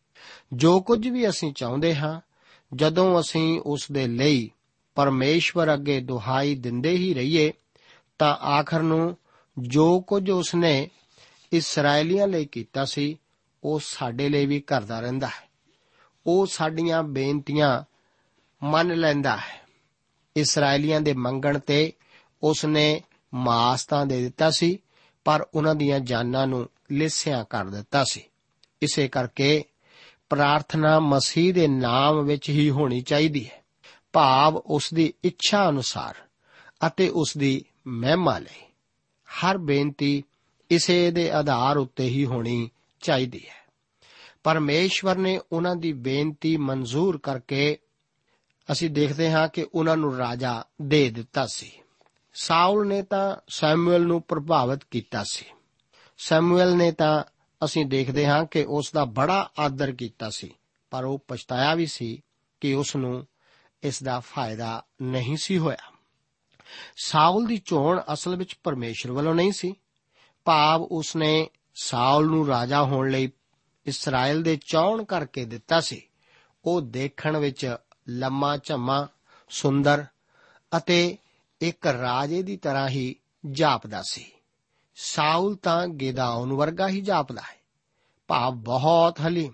ਜੋ 0.54 0.82
ਕੁਝ 0.82 1.08
ਵੀ 1.08 1.30
ਅਸੀਂ 1.30 1.54
ਚਾਹੁੰਦੇ 1.54 1.96
ਹਾਂ, 1.96 2.22
ਜਦੋਂ 2.74 3.20
ਅਸੀਂ 3.20 3.62
ਉਸ 3.62 3.92
ਦੇ 3.92 4.08
ਲਈ 4.08 4.52
ਪਰਮੇਸ਼ਵਰ 4.96 5.74
ਅੱਗੇ 5.74 6.00
ਦੁਹਾਈ 6.00 6.56
ਦਿੰਦੇ 6.56 6.90
ਹੀ 6.90 7.14
ਰਹੀਏ, 7.14 7.54
ਤਾਂ 8.20 8.36
ਆਖਰ 8.36 8.80
ਨੂੰ 8.80 9.18
ਜੋ 9.58 10.02
ਕੁਝ 10.02 10.30
ਉਸ 10.30 10.56
ਨੇ 10.56 10.90
ਇਸرائیਲੀਆਂ 11.52 12.28
ਲਈ 12.28 12.46
ਕੀਤਾ 12.46 12.86
ਸੀ, 12.86 13.20
ਉਹ 13.64 13.80
ਸਾਡੇ 13.84 14.30
ਲਈ 14.30 14.46
ਵੀ 14.46 14.60
ਕਰਦਾ 14.60 15.00
ਰਹਿੰਦਾ 15.00 15.28
ਹੈ। 15.28 15.50
ਉਹ 16.28 16.46
ਸਾਡੀਆਂ 16.46 17.04
ਬੇਨਤੀਆਂ 17.04 17.84
ਮੰਨ 18.64 18.96
ਲੈਂਦਾ 18.96 19.38
ਹੈ। 19.38 19.62
ਇਸرائیਲੀਆਂ 20.36 21.02
ਦੇ 21.02 21.14
ਮੰਗਣ 21.14 21.60
ਤੇ 21.60 21.94
ਉਸ 22.44 22.66
ਨੇ 22.66 23.02
ਮਾਸ 23.34 23.86
ਤਾਂ 23.86 24.06
ਦੇ 24.06 24.22
ਦਿੱਤਾ 24.22 24.52
ਸੀ, 24.52 24.80
ਪਰ 25.26 25.48
ਉਹਨਾਂ 25.56 25.76
ਦੀਆਂ 25.76 26.00
ਜਾਨਾਂ 26.00 26.48
ਨੂੰ 26.48 26.70
ਲਿਸਿਆਂ 26.92 27.46
ਕਰ 27.46 27.66
ਦਿੱਤਾ 27.66 28.04
ਸੀ। 28.12 28.24
ਇਸੇ 28.82 29.08
ਕਰਕੇ 29.08 29.64
ਪ੍ਰਾਰਥਨਾ 30.30 31.00
ਮਸੀਹ 31.00 31.54
ਦੇ 31.54 31.68
ਨਾਮ 31.68 32.26
ਵਿੱਚ 32.26 32.50
ਹੀ 32.50 32.70
ਹੋਣੀ 32.70 33.02
ਚਾਹੀਦੀ 33.02 33.50
ਹੈ। 33.50 33.64
ਭਾਵ 34.14 34.58
ਉਸ 34.58 34.94
ਦੀ 34.94 35.14
ਇੱਛਾ 35.24 35.70
ਅਨੁਸਾਰ 35.70 36.16
ਅਤੇ 36.88 37.10
ਉਸ 37.10 37.38
ਦੀ 37.38 37.66
ਮਹਿਮਾ 37.88 38.40
ਲਈ। 38.40 38.62
ਹਰ 39.26 39.58
ਬੇਨਤੀ 39.58 40.24
ਇਸੇ 40.72 41.12
ਦੇ 41.12 41.32
ਆਧਾਰ 41.32 41.78
ਉੱਤੇ 41.78 42.04
ਹੀ 42.04 42.26
ਹੋਣੀ 42.26 42.70
ਚਾਹੀਦੀ 43.02 43.48
ਹੈ। 43.50 43.62
ਪਰਮੇਸ਼ਵਰ 44.44 45.16
ਨੇ 45.16 45.40
ਉਹਨਾਂ 45.52 45.76
ਦੀ 45.76 45.94
ਬੇਨਤੀ 45.94 46.58
ਮਨਜ਼ੂਰ 46.58 47.18
ਕਰਕੇ 47.18 47.78
ਅਸੀਂ 48.72 48.90
ਦੇਖਦੇ 48.90 49.32
ਹਾਂ 49.32 49.48
ਕਿ 49.48 49.68
ਉਹਨਾਂ 49.76 49.98
ਨੂੰ 49.98 50.18
ਰਾਜਾ 50.18 50.64
ਦੇ 50.82 51.10
ਦਿੱਤਾ 51.10 51.48
ਸੀ। 51.48 51.72
ਸਾਊਲ 52.34 52.88
ਨੇ 52.88 53.02
ਤਾਂ 53.02 53.36
ਸੈਮੂਅਲ 53.50 54.02
ਨੂੰ 54.02 54.22
ਪ੍ਰਭਾਵਿਤ 54.22 54.80
ਕੀਤਾ 54.92 55.24
ਸੀ। 55.32 55.46
ਸੈਮੂਅਲ 56.18 56.78
ਨੇ 56.78 56.92
ਤਾਂ 56.92 57.24
ਅਸੀਂ 57.66 57.86
ਦੇਖਦੇ 57.86 58.28
ਹਾਂ 58.28 58.46
ਕਿ 58.46 58.66
ਉਸ 58.70 58.92
ਦਾ 58.94 59.06
ਬੜਾ 59.06 59.52
ਆਦਰ 59.60 59.92
ਕੀਤਾ 59.92 60.30
ਸੀ, 60.30 60.54
ਪਰ 60.92 61.04
ਉਹ 61.04 61.26
ਪਛਤਾਇਆ 61.28 61.76
ਵੀ 61.76 61.86
ਸੀ 61.86 62.22
ਕਿ 62.62 62.74
ਉਸ 62.74 62.96
ਨੂੰ 62.96 63.28
ਇਸ 63.84 64.04
ਦਾ 64.04 64.20
ਫਾਇਦਾ 64.20 64.86
ਨਹੀਂ 65.02 65.38
ਸੀ 65.38 65.58
ਹੋਇਆ। 65.58 65.92
ਸਾਊਲ 67.04 67.46
ਦੀ 67.46 67.58
ਚੋਣ 67.58 68.02
ਅਸਲ 68.14 68.36
ਵਿੱਚ 68.36 68.58
ਪਰਮੇਸ਼ਰ 68.64 69.12
ਵੱਲੋਂ 69.12 69.36
ਨਹੀਂ 69.36 69.52
ਸੀ। 69.52 69.74
ਭਾਵ 70.46 70.82
ਉਸ 70.82 71.16
ਨੇ 71.16 71.50
ਸਾਊਲ 71.76 72.26
ਨੂੰ 72.26 72.48
ਰਾਜਾ 72.48 72.84
ਹੋਣ 72.84 73.10
ਲਈ 73.10 73.32
ਇਸਰਾਇਲ 73.86 74.44
ਦੇ 74.44 74.60
ਚੌਣ 74.66 75.04
ਕਰਕੇ 75.04 75.46
ਦਿੱਤਾ 75.46 75.82
ਸੀ। 75.82 76.02
ਉਹ 76.66 76.82
ਦੇਖਣ 76.82 77.38
ਵਿੱਚ 77.38 77.76
ਲੰਮਾ 78.10 78.58
ਝੰਮਾ, 78.58 79.08
ਸੁੰਦਰ 79.50 80.06
ਅਤੇ 80.78 81.18
ਇੱਕ 81.62 81.88
ਰਾਜੇ 81.88 82.42
ਦੀ 82.42 82.58
ਤਰ੍ਹਾਂ 82.58 82.90
ਹੀ 82.90 83.16
ਜਾਪਦਾ 83.52 84.02
ਸੀ। 84.02 84.32
ਸਾਊਲ 84.96 85.56
ਤਾਂ 85.56 85.88
ਗਿਦਾਉਨ 85.88 86.54
ਵਰਗਾ 86.54 86.88
ਹੀ 86.88 87.02
ਜਾਪਦਾ 87.02 87.42
ਹੈ। 87.42 87.62
ਭਾਵ 88.28 88.54
ਬਹੁਤ 88.54 89.22
ਹਲੀਮ। 89.22 89.54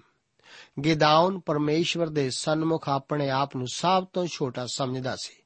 ਗਿਦਾਉਨ 0.82 1.40
ਪਰਮੇਸ਼ਵਰ 1.40 2.10
ਦੇ 2.10 2.30
ਸਨਮੁਖ 2.30 2.90
ਆਪਣੇ 2.90 3.30
ਆਪ 3.30 3.56
ਨੂੰ 3.56 3.68
ਸਭ 3.74 4.06
ਤੋਂ 4.14 4.28
ਛੋਟਾ 4.28 4.66
ਸਮਝਦਾ 4.66 5.16
ਸੀ। 5.16 5.44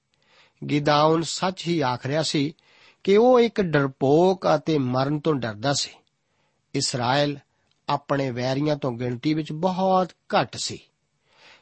ਗਿਦਾਉਨ 0.67 1.21
ਸੱਚ 1.21 1.67
ਹੀ 1.67 1.81
ਆਖ 1.81 2.05
ਰਿਹਾ 2.05 2.23
ਸੀ 2.23 2.53
ਕਿ 3.03 3.17
ਉਹ 3.17 3.39
ਇੱਕ 3.39 3.61
ਡਰਪੋਕ 3.61 4.45
ਅਤੇ 4.55 4.77
ਮਰਨ 4.77 5.19
ਤੋਂ 5.19 5.35
ਡਰਦਾ 5.35 5.73
ਸੀ। 5.73 5.91
ਇਸਰਾਇਲ 6.73 7.39
ਆਪਣੇ 7.89 8.31
ਵੈਰੀਆਂ 8.31 8.75
ਤੋਂ 8.75 8.91
ਗਿਣਤੀ 8.91 9.33
ਵਿੱਚ 9.33 9.51
ਬਹੁਤ 9.51 10.11
ਘੱਟ 10.11 10.57
ਸੀ। 10.57 10.79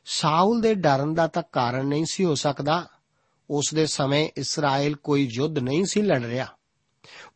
ਸਾਊਲ 0.06 0.62
ਦੇ 0.62 0.74
ਡਰਨ 0.74 1.14
ਦਾ 1.14 1.28
ਤਾਂ 1.28 1.44
ਕਾਰਨ 1.52 1.86
ਨਹੀਂ 1.86 2.06
ਸੀ 2.10 2.26
ਹੋ 2.26 2.36
ਸਕਦਾ। 2.36 2.88
ਉਸ 3.50 3.74
ਦੇ 3.76 3.86
ਸਮੇਂ 3.86 4.30
ਇਸਰਾਇਲ 4.38 4.96
ਕੋਈ 4.96 5.30
ਯੁੱਧ 5.32 5.60
ਨਹੀਂ 5.60 5.86
ਸੀ 5.86 6.02
ਲੜ 6.02 6.26
ਰਿਹਾ। 6.26 6.48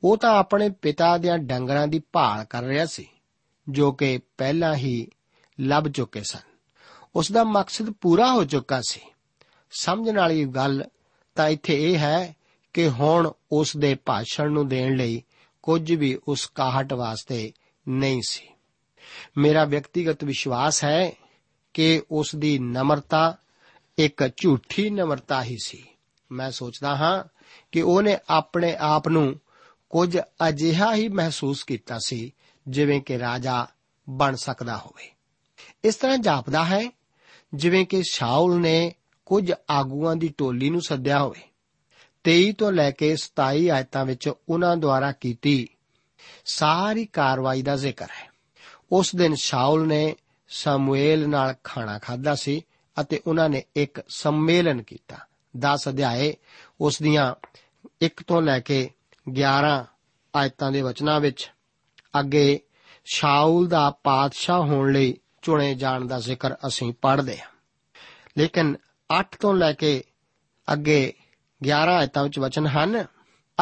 ਉਹ 0.03 0.17
ਤਾਂ 0.17 0.31
ਆਪਣੇ 0.31 0.69
ਪਿਤਾ 0.69 1.17
ਦੀਆਂ 1.17 1.37
ਡੰਗਰਾਂ 1.37 1.87
ਦੀ 1.87 2.01
ਭਾਲ 2.13 2.45
ਕਰ 2.45 2.63
ਰਿਹਾ 2.63 2.85
ਸੀ, 2.85 3.07
ਜੋ 3.69 3.91
ਕਿ 3.91 4.19
ਪਹਿਲਾਂ 4.37 4.75
ਹੀ 4.75 5.07
ਲੱਭ 5.59 5.87
ਚੁੱਕੇ 5.87 6.23
ਸਨ। 6.23 6.39
ਉਸ 7.15 7.31
ਦਾ 7.31 7.43
ਮਕਸਦ 7.43 7.89
ਪੂਰਾ 7.89 8.31
ਹੋ 8.31 8.43
ਚੁੱਕਾ 8.43 8.81
ਸੀ। 8.89 9.01
ਸਮਝਣ 9.71 10.17
ਵਾਲੀ 10.17 10.45
ਗੱਲ 10.45 10.83
ਤਾਂ 11.35 11.49
ਇੱਥੇ 11.49 11.91
ਇਹ 11.91 11.97
ਹੈ 11.97 12.35
ਕਿ 12.73 12.89
ਹੁਣ 12.89 13.31
ਉਸ 13.51 13.77
ਦੇ 13.77 13.95
ਭਾਸ਼ਣ 13.95 14.51
ਨੂੰ 14.51 14.67
ਦੇਣ 14.67 14.95
ਲਈ 14.95 15.23
ਕੁਝ 15.62 15.93
ਵੀ 15.93 16.19
ਉਸ 16.27 16.51
ਕਾਹਟ 16.55 16.93
ਵਾਸਤੇ 16.93 17.53
ਨਹੀਂ 17.88 18.21
ਸੀ। 18.27 18.47
ਮੇਰਾ 19.38 19.65
ਵਿਅਕਤੀਗਤ 19.65 20.23
ਵਿਸ਼ਵਾਸ 20.23 20.83
ਹੈ 20.83 21.12
ਕਿ 21.73 22.01
ਉਸ 22.12 22.36
ਦੀ 22.36 22.59
ਨਮਰਤਾ 22.59 23.38
ਇੱਕ 23.97 24.29
ਝੂਠੀ 24.38 24.89
ਨਮਰਤਾ 24.89 25.43
ਹੀ 25.43 25.57
ਸੀ। 25.63 25.83
ਮੈਂ 26.31 26.51
ਸੋਚਦਾ 26.51 26.95
ਹਾਂ 26.95 27.23
ਕਿ 27.71 27.81
ਉਹਨੇ 27.81 28.17
ਆਪਣੇ 28.29 28.75
ਆਪ 28.75 29.07
ਨੂੰ 29.07 29.39
ਕੁਝ 29.89 30.19
ਅਜਿਹਾ 30.49 30.95
ਹੀ 30.95 31.07
ਮਹਿਸੂਸ 31.07 31.63
ਕੀਤਾ 31.63 31.99
ਸੀ, 32.05 32.33
ਜਿਵੇਂ 32.67 33.01
ਕਿ 33.01 33.19
ਰਾਜਾ 33.19 33.67
ਬਣ 34.09 34.36
ਸਕਦਾ 34.36 34.77
ਹੋਵੇ। 34.77 35.12
ਇਸ 35.83 35.95
ਤਰ੍ਹਾਂ 35.95 36.17
ਜਾਪਦਾ 36.17 36.65
ਹੈ, 36.65 36.91
ਜਿਵੇਂ 37.53 37.86
ਕਿ 37.86 38.03
ਸ਼ਾਉਲ 38.09 38.59
ਨੇ 38.59 38.93
ਕੁਝ 39.25 39.53
ਆਗੂਆਂ 39.69 40.15
ਦੀ 40.15 40.33
ਟੋਲੀ 40.38 40.69
ਨੂੰ 40.69 40.81
ਸੱਦਿਆ 40.81 41.19
ਹੋਵੇ। 41.19 41.41
23 42.23 42.51
ਤੋਂ 42.51 42.71
ਲੈ 42.71 42.91
ਕੇ 42.91 43.15
27 43.15 43.69
ਆਇਤਾਂ 43.69 44.05
ਵਿੱਚ 44.05 44.29
ਉਹਨਾਂ 44.49 44.77
ਦੁਆਰਾ 44.77 45.12
ਕੀਤੀ 45.12 45.67
ਸਾਰੀ 46.45 47.05
ਕਾਰਵਾਈ 47.05 47.62
ਦਾ 47.62 47.75
ਜ਼ਿਕਰ 47.75 48.05
ਹੈ। 48.05 48.31
ਉਸ 48.91 49.15
ਦਿਨ 49.15 49.36
ਸ਼ਾਉਲ 49.36 49.88
ਨੇ 49.88 50.15
ਸਮੂਏਲ 50.49 51.29
ਨਾਲ 51.29 51.55
ਖਾਣਾ 51.63 51.99
ਖਾਦਾ 51.99 52.36
ਸੀ 52.36 52.65
ਅਤੇ 53.01 53.21
ਉਹਨਾਂ 53.27 53.49
ਨੇ 53.49 53.63
ਇੱਕ 53.75 54.01
ਸੰਮੇਲਨ 54.09 54.81
ਕੀਤਾ। 54.81 55.17
10 55.57 55.89
ਅਧਿਆਏ, 55.89 56.36
ਉਸ 56.81 57.01
ਦੀਆਂ 57.01 57.36
1 58.01 58.23
ਤੋਂ 58.27 58.41
ਲੈ 58.41 58.59
ਕੇ 58.59 58.89
11 59.29 59.86
ਆਇਤਾਂ 60.36 60.71
ਦੇ 60.71 60.81
ਵਚਨਾਂ 60.81 61.19
ਵਿੱਚ 61.19 61.51
ਅੱਗੇ 62.19 62.59
ਸ਼ਾਉਲ 63.05 63.67
ਦਾ 63.67 63.89
ਪਾਤਸ਼ਾਹ 63.89 64.59
ਹੋਣ 64.59 64.91
ਲਈ 64.91 65.17
ਚੁਣੇ 65.41 65.75
ਜਾਣ 65.75 66.05
ਦਾ 66.05 66.19
ਜ਼ਿਕਰ 66.19 66.53
ਅਸੀਂ 66.53 66.93
ਪੜ੍ਹਦੇ 67.01 67.38
ਹਾਂ। 67.38 67.47
ਲੇਕਿਨ 68.38 68.75
8 69.19 69.38
ਤੋਂ 69.39 69.53
ਲੈ 69.53 69.73
ਕੇ 69.73 70.03
ਅੱਗੇ 70.73 71.13
11 71.63 71.97
ਆਇਤਾਂ 71.97 72.23
ਵਿੱਚ 72.23 72.39
ਵਚਨ 72.39 72.67
ਹਨ, 72.67 73.06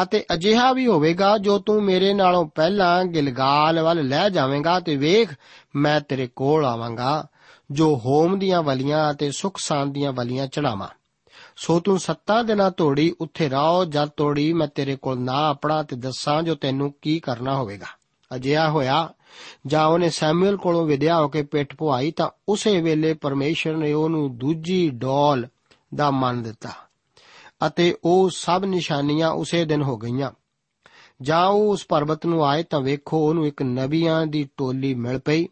ਅਤੇ 0.02 0.24
ਅਜਿਹਾ 0.34 0.72
ਵੀ 0.72 0.86
ਹੋਵੇਗਾ, 0.86 1.38
ਜੋ 1.38 1.58
ਤੂੰ 1.58 1.82
ਮੇਰੇ 1.82 2.14
ਨਾਲੋਂ 2.14 2.46
ਪਹਿਲਾਂ 2.46 3.04
ਗਿਲਗਾਲ 3.04 3.80
ਵੱਲ 3.80 4.08
ਲੈ 4.08 4.28
ਜਾਵੇਂਗਾ 4.28 4.80
ਤੇ 4.80 4.96
ਵੇਖ, 4.96 5.34
ਮੈਂ 5.76 6.00
ਤੇਰੇ 6.00 6.28
ਕੋਲ 6.36 6.64
ਆਵਾਂਗਾ, 6.64 7.26
ਜੋ 7.70 7.96
ਹੋਮ 7.96 8.38
ਦੀਆਂ 8.38 8.62
ਵਲੀਆਂ 8.62 9.10
ਅਤੇ 9.10 9.30
ਸੁਖ 9.30 9.58
ਸਾਂਦ 9.58 9.92
ਦੀਆਂ 9.92 10.12
ਵਲੀਆਂ 10.12 10.46
ਚੜਾਵਾਂ 10.46 10.88
ਸੋ 11.56 11.80
ਤੂੰ 11.80 11.98
ਸੱਤਾ 11.98 12.42
ਦਿਨਾਂ 12.42 12.70
ਤੋੜੀ 12.70 13.14
ਉੱਥੇ 13.20 13.48
ਰਹੋ, 13.48 13.84
ਜਦ 13.84 14.08
ਤੋੜੀ 14.08 14.52
ਮੈਂ 14.52 14.66
ਤੇਰੇ 14.66 14.96
ਕੋਲ 14.96 15.18
ਨਾ 15.18 15.48
ਆਪਣਾ 15.48 15.82
ਤੇ 15.82 15.96
ਦੱਸਾਂ 15.96 16.42
ਜੋ 16.42 16.54
ਤੈਨੂੰ 16.54 16.94
ਕੀ 17.02 17.20
ਕਰਨਾ 17.20 17.56
ਹੋਵੇਗਾ। 17.56 17.86
ਅਜਿਹਾ 18.34 18.70
ਹੋਇਆ, 18.70 19.08
ਜਾਂ 19.66 19.86
ਉਹਨੇ 19.86 20.10
ਸੈਮੂਅਲ 20.10 20.56
ਕੋਲੋਂ 20.56 20.86
ਵਿਦਿਆ 20.86 21.20
ਹੋ 21.20 21.28
ਕੇ 21.28 21.42
ਪਿੱਠ 21.42 21.76
ਪੁਆਈ, 21.76 22.10
ਤਾਂ 22.10 22.30
ਉਸੇ 22.48 22.80
ਵੇਲੇ 22.80 23.14
ਪਰਮੇਸ਼ਰ 23.14 23.76
ਨੇ 23.76 23.92
ਉਹਨੂੰ 23.92 24.38
ਦੂਜੀ 24.38 24.90
ਡੋਲ 24.90 25.46
ਦਾ 25.94 26.10
ਮੰਨ 26.10 26.42
ਦਿੱਤਾ। 26.42 26.70
ਅਤੇ 27.66 27.94
ਉਹ 28.04 28.30
ਸਭ 28.30 28.62
ਨਿਸ਼ਾਨੀਆਂ 28.66 29.30
ਉਸੇ 29.30 29.64
ਦਿਨ 29.64 29.82
ਹੋ 29.82 29.96
ਗਈਆਂ। 29.96 30.30
ਜਾਂ 31.22 31.46
ਉਹ 31.46 31.72
ਉਸ 31.72 31.86
ਪਰਬਤ 31.86 32.26
ਨੂੰ 32.26 32.44
ਆਏ 32.46 32.62
ਤਾਂ 32.62 32.80
ਵੇਖੋ, 32.80 33.28
ਉਹਨੂੰ 33.28 33.46
ਇੱਕ 33.46 33.62
ਨਬੀਆਂ 33.62 34.26
ਦੀ 34.26 34.48
ਟੋਲੀ 34.56 34.94
ਮਿਲ 34.94 35.18
ਪਈ 35.18 35.46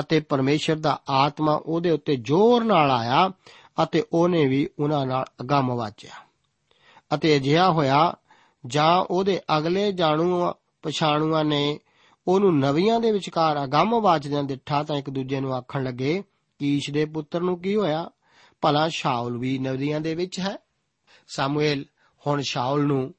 ਅਤੇ 0.00 0.20
ਪਰਮੇਸ਼ਰ 0.20 0.76
ਦਾ 0.76 1.00
ਆਤਮਾ 1.08 1.60
ਉਹਦੇ 1.66 1.90
ਉੱਤੇ 1.90 2.16
ਜ਼ੋਰ 2.16 2.64
ਨਾਲ 2.64 2.90
ਆਇਆ 2.90 3.30
ਅਤੇ 3.82 4.04
ਉਹਨੇ 4.12 4.46
ਵੀ 4.46 4.68
ਉਹਨਾਂ 4.78 5.06
ਨਾਲ 5.06 5.24
ਅਗੰਮ 5.40 5.74
ਵਾਚਿਆ 5.74 6.10
ਅਤੇ 7.14 7.36
ਅਜਿਹਾ 7.36 7.70
ਹੋਇਆ, 7.70 8.14
ਜਾਂ 8.66 9.04
ਉਹਦੇ 9.10 9.40
ਅਗਲੇ 9.58 9.92
ਜਾਣੂ 9.92 10.52
ਪਛਾਣੂਆਂ 10.82 11.44
ਨੇ 11.44 11.78
ਉਹਨੂੰ 12.28 12.58
ਨਵੀਆਂ 12.58 13.00
ਦੇ 13.00 13.12
ਵਿਚਕਾਰ 13.12 13.64
ਅਗੰਮ 13.64 14.00
ਵਾਚਦਿਆਂ 14.00 14.44
ਦਿੱਠਾ 14.44 14.82
ਤਾਂ 14.82 14.96
ਇੱਕ 14.96 15.10
ਦੂਜੇ 15.10 15.40
ਨੂੰ 15.40 15.54
ਆਖਣ 15.54 15.84
ਲੱਗੇ 15.84 16.22
ਕੀਸ਼ 16.58 16.90
ਦੇ 16.90 17.04
ਪੁੱਤਰ 17.04 17.40
ਨੂੰ 17.40 17.58
ਕੀ 17.58 17.76
ਹੋਇਆ? 17.76 18.10
ਭਲਾ 18.60 18.88
ਸ਼ਾਉਲ 18.88 19.38
ਵੀ 19.38 19.58
ਨਵੀਆਂ 19.58 20.00
ਦੇ 20.00 20.14
ਵਿੱਚ 20.14 20.40
ਹੈ? 20.40 20.56
ਸਾਮੂਏਲ, 21.34 21.84
ਹੁਣ 22.26 22.40
ਸ਼ਾਉਲ 22.40 22.86
ਨੂੰ 22.86 23.14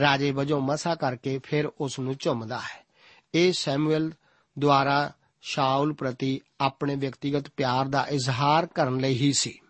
ਰਾਜੇ 0.00 0.30
ਵਜੋਂ 0.30 0.60
ਮਸਾ 0.60 0.94
ਕਰਕੇ 0.94 1.40
ਫਿਰ 1.44 1.66
ਉਸ 1.66 1.98
ਨੂੰ 1.98 2.16
ਝੁੰਮਦਾ 2.18 2.58
ਹੈ। 2.58 2.86
ਇਹ 3.34 3.52
ਸੈਮੂਅਲ 3.52 4.12
ਦੁਆਰਾ 4.58 5.12
ਸ਼ਾਉਲ 5.42 5.92
ਪ੍ਰਤੀ 5.92 6.40
ਆਪਣੇ 6.60 6.96
ਵਿਅਕਤੀਗਤ 6.96 7.44
ਪਿਆਰ 7.56 7.84
ਦਾ 7.84 8.06
ਇਜ਼ਹਾਰ 8.08 8.66
ਕਰਨ 8.66 8.98
ਲਈ 8.98 9.14
ਹੀ 9.14 9.32
ਸੀ। 9.32 9.60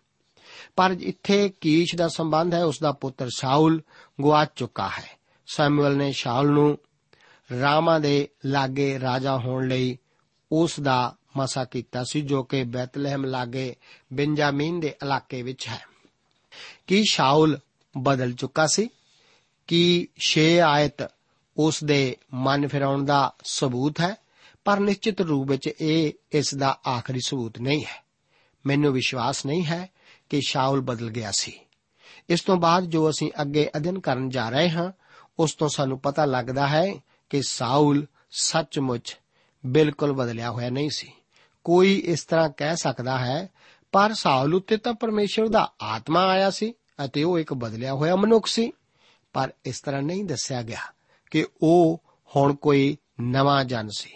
ਪਰ 0.77 0.97
ਇੱਥੇ 1.01 1.53
ਕੀਸ਼ 1.61 1.97
ਦਾ 1.97 2.09
ਸੰਬੰਧ 2.09 2.55
ਹੈ 2.55 2.65
ਉਸ 2.65 2.79
ਦਾ 2.81 2.93
ਪੁੱਤਰ 2.93 3.29
ਸ਼ਾਉਲ 3.37 3.83
ਗਵਾਚ 4.21 4.51
ਚੁੱਕਾ 4.57 4.89
ਹੈ। 4.89 5.19
ਸੈਮੂਅਲ 5.47 5.97
ਨੇ 5.97 6.13
ਸ਼ਾਉਲ 6.13 6.51
ਨੂੰ 6.51 6.79
ਰਾਮਾ 7.61 7.99
ਦੇ 7.99 8.29
ਲਾਗੇ 8.45 9.01
ਰਾਜਾ 9.01 9.39
ਹੋਣ 9.39 9.69
ਲਈ 9.69 9.99
ਉਸ 10.53 10.81
ਦਾ 10.81 11.17
ਮਸਾ 11.37 11.65
ਕੀਤਾ 11.65 12.05
ਸੀ, 12.05 12.21
ਜੋ 12.21 12.43
ਕਿ 12.43 12.65
ਬੈਤਲਹਿਮ 12.65 13.25
ਲਾਗੇ 13.25 13.77
ਬੈਂਜਾਮੀਨ 14.13 14.81
ਦੇ 14.81 14.89
ਇਲਾਕੇ 14.89 15.43
ਵਿੱਚ 15.43 15.69
ਹੈ। 15.69 15.85
ਕੀ 16.87 17.03
ਸ਼ਾਉਲ 17.11 17.59
ਬਦਲ 17.97 18.33
ਚੁੱਕਾ 18.33 18.67
ਸੀ 18.67 18.89
ਕਿ 19.67 20.09
6 20.19 20.59
ਆਇਤ 20.59 21.11
ਉਸ 21.57 21.85
ਦੇ 21.85 22.17
ਮਨ 22.35 22.69
ਫਿਰਾਉਣ 22.69 23.05
ਦਾ 23.05 23.35
ਸਬੂਤ 23.45 24.01
ਹੈ, 24.01 24.17
ਪਰ 24.65 24.81
ਨਿਸ਼ਚਿਤ 24.81 25.21
ਰੂਪ 25.21 25.51
ਵਿੱਚ 25.51 25.69
ਇਹ 25.81 26.13
ਇਸ 26.33 26.55
ਦਾ 26.55 26.81
ਆਖਰੀ 26.89 27.21
ਸਬੂਤ 27.27 27.59
ਨਹੀਂ 27.59 27.85
ਹੈ। 27.85 28.05
ਮੈਨੂੰ 28.67 28.93
ਵਿਸ਼ਵਾਸ 28.93 29.47
ਨਹੀਂ 29.47 29.65
ਹੈ 29.65 29.91
ਕਿ 30.31 30.41
ਸ਼ਾਉਲ 30.47 30.81
ਬਦਲ 30.81 31.11
ਗਿਆ 31.11 31.31
ਸੀ। 31.31 31.61
ਇਸ 32.29 32.41
ਤੋਂ 32.41 32.57
ਬਾਅਦ 32.57 32.85
ਜੋ 32.85 33.11
ਅਸੀਂ 33.11 33.33
ਅੱਗੇ 33.41 33.71
ਅਧਿਨ 33.77 34.01
ਕਰਨ 34.01 34.29
ਜਾ 34.29 34.49
ਰਹੇ 34.49 34.71
ਹਾਂ, 34.71 34.93
ਉਸ 35.39 35.55
ਤੋਂ 35.55 35.69
ਸਾਨੂੰ 35.69 35.99
ਪਤਾ 35.99 36.25
ਲੱਗਦਾ 36.25 36.69
ਹੈ 36.69 36.95
ਕਿ 37.31 37.43
ਸਾਊਲ 37.43 38.07
ਸੱਚਮੁੱਚ 38.31 39.19
ਬਿਲਕੁਲ 39.67 40.13
ਬਦਲਿਆ 40.13 40.51
ਹੋਇਆ 40.51 40.71
ਨਹੀਂ 40.71 40.91
ਸੀ। 40.91 41.13
ਕੋਈ 41.65 41.95
ਇਸ 41.95 42.25
ਤਰ੍ਹਾਂ 42.25 42.49
ਕਹਿ 42.49 42.77
ਸਕਦਾ 42.77 43.19
ਹੈ, 43.19 43.49
ਪਰ 43.93 44.13
ਸਾਊਲ 44.13 44.55
ਉੱਤੇ 44.55 44.77
ਤਾਂ 44.77 44.95
ਪਰਮੇਸ਼ਰ 44.95 45.49
ਦਾ 45.49 45.73
ਆਤਮਾ 45.83 46.27
ਆਇਆ 46.27 46.51
ਸੀ। 46.51 46.75
ਅਤੇ 47.05 47.25
ਉਹ 47.25 47.39
ਇੱਕ 47.39 47.55
ਬਦਲਿਆ 47.55 47.95
ਹੋਇਆ 47.95 48.17
ਮਨੁੱਖ 48.17 48.47
ਸੀ। 48.47 48.73
ਪਰ 49.33 49.53
ਇਸ 49.65 49.81
ਤਰ੍ਹਾਂ 49.81 50.03
ਨਹੀਂ 50.03 50.25
ਦੱਸਿਆ 50.25 50.63
ਗਿਆ 50.63 50.81
ਕਿ 51.31 51.47
ਉਹ 51.63 52.03
ਹੁਣ 52.37 52.55
ਕੋਈ 52.55 52.97
ਨਵਾਂ 53.21 53.65
ਜਨ 53.65 53.89
ਸੀ। 53.99 54.11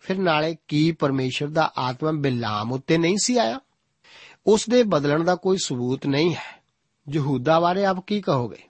ਫਿਰ 0.00 0.18
ਨਾਲੇ 0.18 0.56
ਕੀ 0.68 0.92
ਪਰਮੇਸ਼ਰ 0.92 1.46
ਦਾ 1.46 1.72
ਆਤਮਾ 1.78 2.10
ਬਿਲਾਮ 2.10 2.72
ਉੱਤੇ 2.72 2.98
ਨਹੀਂ 2.98 3.16
ਸੀ 3.22 3.38
ਆਇਆ? 3.38 3.60
ਉਸ 4.46 4.68
ਦੇ 4.68 4.82
ਬਦਲਣ 4.82 5.24
ਦਾ 5.24 5.34
ਕੋਈ 5.34 5.56
ਸਬੂਤ 5.64 6.06
ਨਹੀਂ 6.06 6.34
ਹੈ। 6.34 6.62
ਯਹੂਦਾ 7.12 7.60
ਬਾਰੇ 7.60 7.84
ਆਪ 7.84 8.06
ਕੀ 8.06 8.20
ਕਹੋਗੇ? 8.20 8.62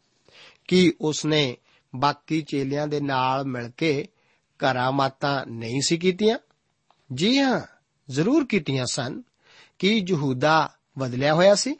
ਕਿ 0.69 0.93
ਉਸਨੇ 1.01 1.57
ਬਾਕੀ 1.97 2.43
ਚੇਲਿਆਂ 2.43 2.87
ਦੇ 2.87 3.01
ਨਾਲ 3.01 3.45
ਮਿਲ 3.45 3.71
ਕੇ 3.77 4.09
ਕਰਾਮਾਤਾਂ 4.59 5.47
ਨਹੀਂ 5.47 5.81
ਸੀ 5.81 5.99
ਕੀਤੀਆਂ? 5.99 6.38
ਜੀ 7.15 7.38
ਹਾਂ, 7.38 7.61
ਜ਼ਰੂਰ 8.11 8.45
ਕੀਤੀਆਂ 8.45 8.87
ਸਨ 8.87 9.23
ਕਿ 9.79 10.05
ਯਹੂਦਾ 10.09 10.73
ਬਦਲਿਆ 10.99 11.35
ਹੋਇਆ 11.35 11.55
ਸੀ। 11.55 11.77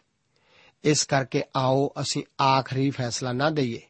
ਇਸ 0.85 1.05
ਕਰਕੇ 1.05 1.42
ਆਓ 1.57 1.92
ਅਸੀਂ 2.01 2.42
ਆਖਰੀ 2.42 2.90
ਫੈਸਲਾ 2.90 3.33
ਨਾ 3.33 3.51
ਦਈਏ। 3.51 3.81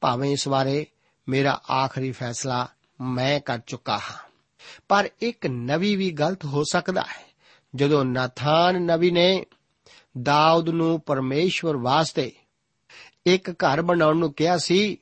ਭਾਵੇਂ 0.00 0.30
ਇਸ 0.30 0.48
ਬਾਰੇ 0.48 0.86
ਮੇਰਾ 1.28 1.62
ਆਖਰੀ 1.70 2.12
ਫੈਸਲਾ 2.12 2.68
ਮੈਂ 3.00 3.40
ਕਰ 3.40 3.58
ਚੁੱਕਾ 3.58 3.98
ਹਾਂ। 3.98 4.30
ਪਰ 4.88 5.08
ਇੱਕ 5.22 5.46
ਨਵੀ 5.46 5.96
ਵੀ 5.96 6.10
ਗਲਤ 6.10 6.44
ਹੋ 6.44 6.64
ਸਕਦਾ 6.72 7.00
ਹੈ। 7.00 7.28
ਜਦੋਂ 7.74 8.04
ਨਾਥਾਨ 8.04 8.74
ਨਬੀ 8.74 9.10
ਨੇ 9.10 9.46
ਦਾਊਦ 10.22 10.68
ਨੂੰ 10.68 11.00
ਪਰਮੇਸ਼ਵਰ 11.00 11.76
ਵਾਸਤੇ 11.76 12.32
ਇੱਕ 13.26 13.50
ਘਰ 13.50 13.82
ਬਣਾਉਣ 13.82 14.16
ਨੂੰ 14.16 14.32
ਕਿਹਾ 14.32 14.58
ਸੀ, 14.58 14.98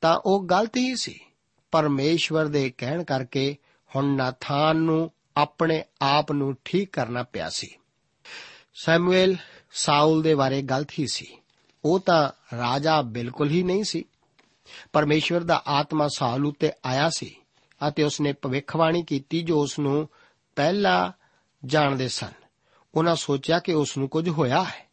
ਤਾਂ 0.00 0.20
ਉਹ 0.24 0.44
ਗਲਤ 0.44 0.76
ਹੀ 0.76 0.96
ਸੀ। 0.96 1.20
ਪਰਮੇਸ਼ਵਰ 1.70 2.46
ਦੇ 2.46 2.70
ਕਹਿਣ 2.78 3.04
ਕਰਕੇ 3.04 3.56
ਹੁਣ 3.96 4.04
ਨਾਥਾਨ 4.04 4.76
ਨੂੰ 4.76 5.10
ਆਪਣੇ 5.36 5.84
ਆਪ 6.02 6.32
ਨੂੰ 6.32 6.56
ਠੀਕ 6.64 6.90
ਕਰਨਾ 6.90 7.22
ਪਿਆ 7.22 7.50
ਸੀ। 7.50 7.74
ਸੈਮੂਅਲ 8.74 9.36
ਸਾਊਲ 9.72 10.22
ਦੇ 10.22 10.34
ਬਾਰੇ 10.34 10.62
ਗਲਤ 10.62 10.88
ਹੀ 10.98 11.06
ਸੀ। 11.06 11.26
ਉਹ 11.84 12.00
ਤਾਂ 12.00 12.30
ਰਾਜਾ 12.56 13.02
ਬਿਲਕੁਲ 13.02 13.50
ਹੀ 13.50 13.62
ਨਹੀਂ 13.62 13.84
ਸੀ। 13.84 14.04
ਪਰਮੇਸ਼ਵਰ 14.92 15.40
ਦਾ 15.40 15.62
ਆਤਮਾ 15.66 16.08
ਸਾਊਲ 16.16 16.46
ਉੱਤੇ 16.46 16.72
ਆਇਆ 16.84 17.10
ਸੀ 17.10 17.36
ਅਤੇ 17.88 18.02
ਉਸਨੇ 18.02 18.32
ਭਵਿੱਖਬਾਣੀ 18.32 19.02
ਕੀਤੀ 19.02 19.42
ਜੋ 19.42 19.62
ਉਸ 19.62 19.78
ਨੂੰ 19.78 20.08
ਪਹਿਲਾਂ 20.56 21.12
ਜਾਣਦੇ 21.64 22.08
ਸਨ। 22.08 22.32
ਉਹਨਾਂ 22.94 23.16
ਸੋਚਿਆ 23.16 23.58
ਕਿ 23.58 23.72
ਉਸ 23.72 23.98
ਨੂੰ 23.98 24.08
ਕੁਝ 24.08 24.28
ਹੋਇਆ 24.28 24.62
ਹੈ। 24.62 24.90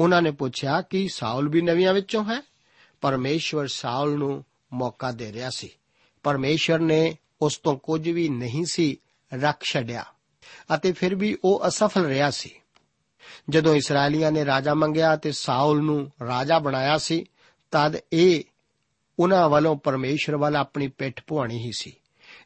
ਉਹਨਾਂ 0.00 0.22
ਨੇ 0.22 0.30
ਪੁੱਛਿਆ 0.30 0.82
ਕਿ 0.82 1.08
ਸਾਊਲ 1.08 1.48
ਵੀ 1.48 1.60
ਨਵੀਆਂ 1.60 1.94
ਵਿੱਚੋਂ 1.94 2.24
ਹੈ? 2.24 2.42
ਪਰਮੇਸ਼ਵਰ 3.00 3.66
ਸਾਊਲ 3.66 4.18
ਨੂੰ 4.18 4.44
ਮੌਕਾ 4.72 5.12
ਦੇ 5.12 5.32
ਰਿਹਾ 5.32 5.50
ਸੀ। 5.50 5.70
ਪਰਮੇਸ਼ਵਰ 6.22 6.78
ਨੇ 6.78 7.18
ਉਸ 7.42 7.58
ਤੋਂ 7.58 7.76
ਕੁਝ 7.76 8.08
ਵੀ 8.08 8.28
ਨਹੀਂ 8.28 8.64
ਸੀ 8.64 8.96
ਰੱਖ 9.34 9.64
ਛੱਡਿਆ 9.64 10.04
ਅਤੇ 10.74 10.92
ਫਿਰ 10.92 11.14
ਵੀ 11.14 11.38
ਉਹ 11.44 11.68
ਅਸਫਲ 11.68 12.04
ਰਿਹਾ 12.04 12.30
ਸੀ। 12.30 12.60
ਜਦੋਂ 13.50 13.74
ਇਸرائیਲੀਆਂ 13.74 14.32
ਨੇ 14.32 14.44
ਰਾਜਾ 14.44 14.74
ਮੰਗਿਆ 14.74 15.16
ਤੇ 15.16 15.32
ਸਾਊਲ 15.32 15.82
ਨੂੰ 15.82 16.10
ਰਾਜਾ 16.26 16.58
ਬਣਾਇਆ 16.58 16.98
ਸੀ, 16.98 17.24
ਤਦ 17.70 17.96
ਇਹ 18.12 18.44
ਉਹਨਾਂ 19.18 19.48
ਵੱਲੋਂ 19.48 19.76
ਪਰਮੇਸ਼ਰ 19.76 20.36
ਵੱਲ 20.36 20.56
ਆਪਣੀ 20.56 20.88
ਪਿੱਠ 20.88 21.22
ਪੁਆਣੀ 21.26 21.58
ਹੀ 21.58 21.70
ਸੀ। 21.74 21.92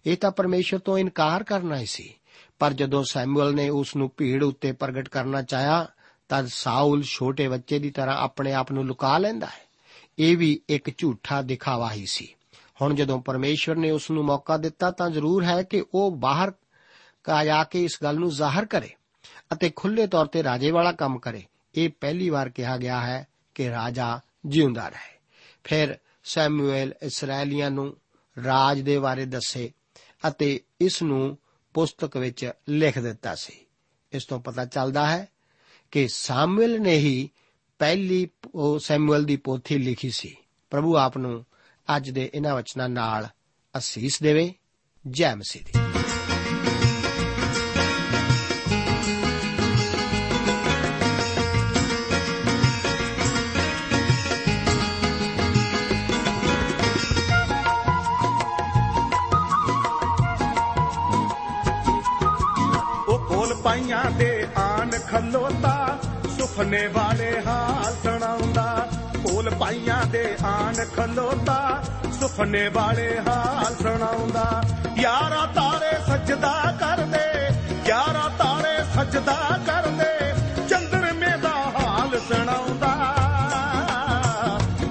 ਇਹ 0.07 0.17
ਤਾਂ 0.17 0.31
ਪਰਮੇਸ਼ਰ 0.31 0.79
ਤੋਂ 0.79 0.99
ਇਨਕਾਰ 0.99 1.43
ਕਰਨਾ 1.43 1.79
ਹੀ 1.79 1.87
ਸੀ। 1.87 2.15
ਪਰ 2.59 2.73
ਜਦੋਂ 2.73 3.05
ਸੈਮੂਅਲ 3.05 3.55
ਨੇ 3.55 3.69
ਉਸ 3.69 3.97
ਨੂੰ 3.97 4.11
ਭੀੜ 4.17 4.45
ਉੱਤੇ 4.45 4.73
ਪ੍ਰਗਟ 4.73 5.09
ਕਰਨਾ 5.09 5.43
ਚਾਹਿਆ, 5.43 5.87
ਤਦ 6.29 6.47
ਸਾਊਲ 6.47 7.03
ਛੋਟੇ 7.03 7.49
ਬੱਚੇ 7.49 7.79
ਦੀ 7.79 7.91
ਤਰ੍ਹਾਂ 7.91 8.17
ਆਪਣੇ 8.17 8.53
ਆਪ 8.53 8.73
ਨੂੰ 8.73 8.85
ਲੁਕਾ 8.85 9.19
ਲੈਂਦਾ 9.19 9.47
ਹੈ। 9.47 9.69
ਇਹ 10.19 10.37
ਵੀ 10.37 10.61
ਇੱਕ 10.69 10.99
ਝੂਠਾ 10.99 11.43
ਦਿਖਾਵਾ 11.43 11.93
ਹੀ 11.93 12.07
ਸੀ। 12.07 12.35
ਹੁਣ 12.83 12.95
ਜਦੋਂ 12.95 13.23
ਪਰਮੇਸ਼ਰ 13.23 13.75
ਨੇ 13.75 13.91
ਉਸ 13.91 14.11
ਨੂੰ 14.11 14.25
ਮੌਕਾ 14.25 14.57
ਦਿੱਤਾ 14.57 14.91
ਤਾਂ 14.91 15.11
ਜ਼ਰੂਰ 15.11 15.45
ਹੈ 15.45 15.63
ਕਿ 15.63 15.85
ਉਹ 15.95 16.11
ਬਾਹਰ 16.11 16.53
ਕਾ 17.25 17.45
ਜਾ 17.45 17.65
ਕੇ 17.65 17.85
ਇਸ 17.85 17.99
ਗੱਲ 18.03 18.17
ਨੂੰ 18.17 18.31
ਜ਼ਾਹਰ 18.31 18.65
ਕਰੇ। 18.65 18.91
ਅਤੇ 19.53 19.73
ਖੁੱਲੇ 19.77 20.07
ਤੌਰ 20.07 20.27
ਤੇ 20.27 20.43
ਰਾਜੇ 20.43 20.71
ਵਾਲਾ 20.71 20.93
ਕੰਮ 20.93 21.19
ਕਰੇ। 21.19 21.43
ਇਹ 21.75 21.89
ਪਹਿਲੀ 22.01 22.31
ਵਾਰ 22.31 22.49
ਕਿਹਾ 22.49 22.77
ਗਿਆ 22.77 23.01
ਹੈ 23.01 23.27
ਕਿ 23.55 23.71
ਰਾਜਾ 23.71 24.21
ਜਿਉਂਦਾ 24.47 24.89
ਰਹੇ। 24.89 25.19
ਫਿਰ 25.65 25.99
ਸੈਮੂਅਲ 26.25 26.95
ਇਸرائیਲੀਆਂ 27.03 27.71
ਨੂੰ 27.71 27.97
ਰਾਜ 28.45 28.81
ਦੇ 28.81 28.99
ਬਾਰੇ 28.99 29.25
ਦੱਸੇ 29.25 29.73
ਅਤੇ 30.29 30.61
ਇਸ 30.81 31.03
ਨੂੰ 31.03 31.39
ਪੁਸਤਕ 31.75 32.17
ਵਿੱਚ 32.17 32.51
ਲਿਖ 32.69 32.99
ਦਿੱਤਾ 32.99 33.35
ਸੀ। 33.35 33.53
ਇਸ 34.13 34.25
ਤੋਂ 34.25 34.41
ਪਤਾ 34.41 34.65
ਚੱਲਦਾ 34.65 35.07
ਹੈ 35.07 35.29
ਕਿ 35.91 36.09
ਸਾਮੂਅਲ 36.09 36.81
ਨੇ 36.81 36.97
ਹੀ 36.97 37.31
ਪਹਿਲੀ 37.79 38.29
ਸੈਮੂਅਲ 38.79 39.25
ਦੀ 39.25 39.37
ਪੋਥੀ 39.37 39.79
ਲਿਖੀ 39.79 40.11
ਸੀ। 40.11 40.37
ਪ੍ਰਭੂ 40.71 40.97
ਆਪ 40.97 41.19
ਨੂੰ 41.19 41.47
ਅੱਜ 41.97 42.11
ਦੇ 42.11 42.31
ਇਹਨਾਂ 42.35 42.55
ਵਚਨਾਂ 42.55 42.89
ਨਾਲ 42.89 43.29
ਅਸੀਸ 43.79 44.23
ਦੇਵੇ। 44.23 44.55
ਜੈ 45.11 45.35
ਮਸੀਹ 45.35 45.63
ਦੀ। 45.63 45.98
ਸੁਪਨੇ 66.59 66.87
ਵਾਲੇ 66.87 67.43
ਹਾਲ 67.47 67.93
ਸੁਣਾਉਂਦਾ। 67.93 68.89
ਕੋਲ 69.25 69.51
ਪਾਈਆਂ 69.51 70.07
ਦੇ 70.07 70.37
ਆਨ 70.45 70.75
ਖਲੋਤਾ। 70.97 71.83
ਸੁਪਨੇ 72.21 72.69
ਵਾਲੇ 72.69 73.19
ਹਾਲ 73.29 73.75
ਸੁਣਾਉਂਦਾ। 73.75 74.63
ਯਾਰਾ 74.97 75.47
ਤਾਰੇ 75.47 75.97
ਸਜਦਾ 76.09 76.75
ਕਰਦੇ। 76.81 77.49
ਯਾਰਾ 77.87 78.29
ਤਾਰੇ 78.39 78.83
ਸਜਦਾ 78.85 79.37
ਕਰਦੇ। 79.67 80.35
ਚੰਦਰਮੇ 80.69 81.37
ਦਾ 81.37 81.49
ਹਾਲ 81.49 82.21
ਸੁਣਾਉਂਦਾ। 82.21 82.95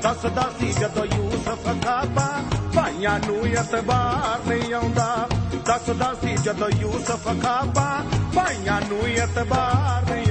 ਦੱਸਦਾ 0.01 0.49
ਸੀ 0.59 0.73
ਜਦੋਂ 0.73 1.05
ਯੂਸਫ 1.05 1.85
ਖਾਬਾ 1.85 2.39
ਭਾਈਆਂ 2.75 3.19
ਨੂੰ 3.19 3.47
ਇਤਬਾਰ 3.47 4.47
ਨਹੀਂ 4.47 4.73
ਆਉਂਦਾ। 4.73 5.27
ਦੱਸਦਾ 5.65 6.13
ਸੀ 6.21 6.37
ਜਦੋਂ 6.37 6.69
ਯੂਸਫ 6.69 7.27
ਖਾਬਾ 7.43 8.01
ਭਾਈਆਂ 8.35 8.81
ਨੂੰ 8.81 8.99
ਇਤਬਾਰ 8.99 10.13
ਨਹੀਂ 10.13 10.26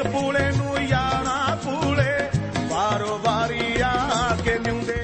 ਇੱਕ 0.00 0.08
ਪੁਲੇ 0.08 0.50
ਨੂੰ 0.50 0.82
ਯਾਰਾ 0.82 1.54
ਪੂਲੇ, 1.54 2.12
ਵਾਰੋ 2.68 3.18
ਵਾਰੀ 3.18 3.80
ਆ 3.80 4.36
ਕੇ 4.44 4.58
ਨਿਉਂਦੇ। 4.58 4.94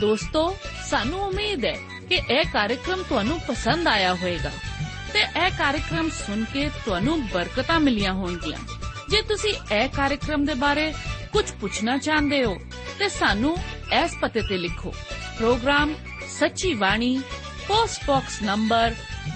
ਦੋਸਤੋ, 0.00 0.42
ਸਾਨੂੰ 0.90 1.20
ਉਮੀਦ 1.20 1.64
ਹੈ 1.64 1.76
ਕਿ 2.08 2.20
ਇਹ 2.30 2.44
ਕਾਰਜਕ੍ਰਮ 2.52 3.02
ਤੁਹਾਨੂੰ 3.02 3.40
ਪਸੰਦ 3.40 3.88
ਆਇਆ 3.88 4.14
ਹੋਵੇਗਾ 4.14 4.50
ਤੇ 5.12 5.20
ਇਹ 5.20 5.50
ਕਾਰਜਕ੍ਰਮ 5.58 6.08
ਸੁਣ 6.10 6.44
ਕੇ 6.44 6.68
ਤੁਹਾਨੂੰ 6.84 7.26
ਬਰਕਤਾਂ 7.26 7.80
ਮਿਲੀਆਂ 7.80 8.12
ਹੋਣਗੀਆਂ। 8.12 8.58
ਜੇ 9.10 9.22
ਤੁਸੀਂ 9.22 9.54
ਇਹ 9.74 9.88
ਕਾਰਜਕ੍ਰਮ 9.88 10.44
ਦੇ 10.44 10.54
ਬਾਰੇ 10.54 10.92
ਕੁਝ 11.32 11.44
ਪੁੱਛਣਾ 11.60 11.96
ਚਾਹੁੰਦੇ 11.98 12.44
ਹੋ, 12.44 12.56
ਤੇ 12.98 13.08
ਸਾਨੂੰ 13.08 13.56
ਇਸ 14.04 14.16
ਪਤੇ 14.20 14.40
ਤੇ 14.40 14.56
ਲਿਖੋ। 14.56 14.94
Programme 15.38 15.94
Sachi 16.38 16.74
Bani, 16.74 17.20
post 17.68 18.06
box 18.06 18.42
number 18.42 18.94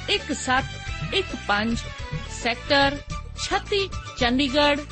1715 0.09 1.76
sector 2.42 2.90
36 3.38 3.81
Chandigarh 4.18 4.83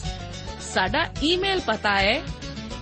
ਸਾਡਾ 0.64 1.03
ਈਮੇਲ 1.25 1.61
ਪਤਾ 1.62 1.96
ਹੈ 1.96 2.41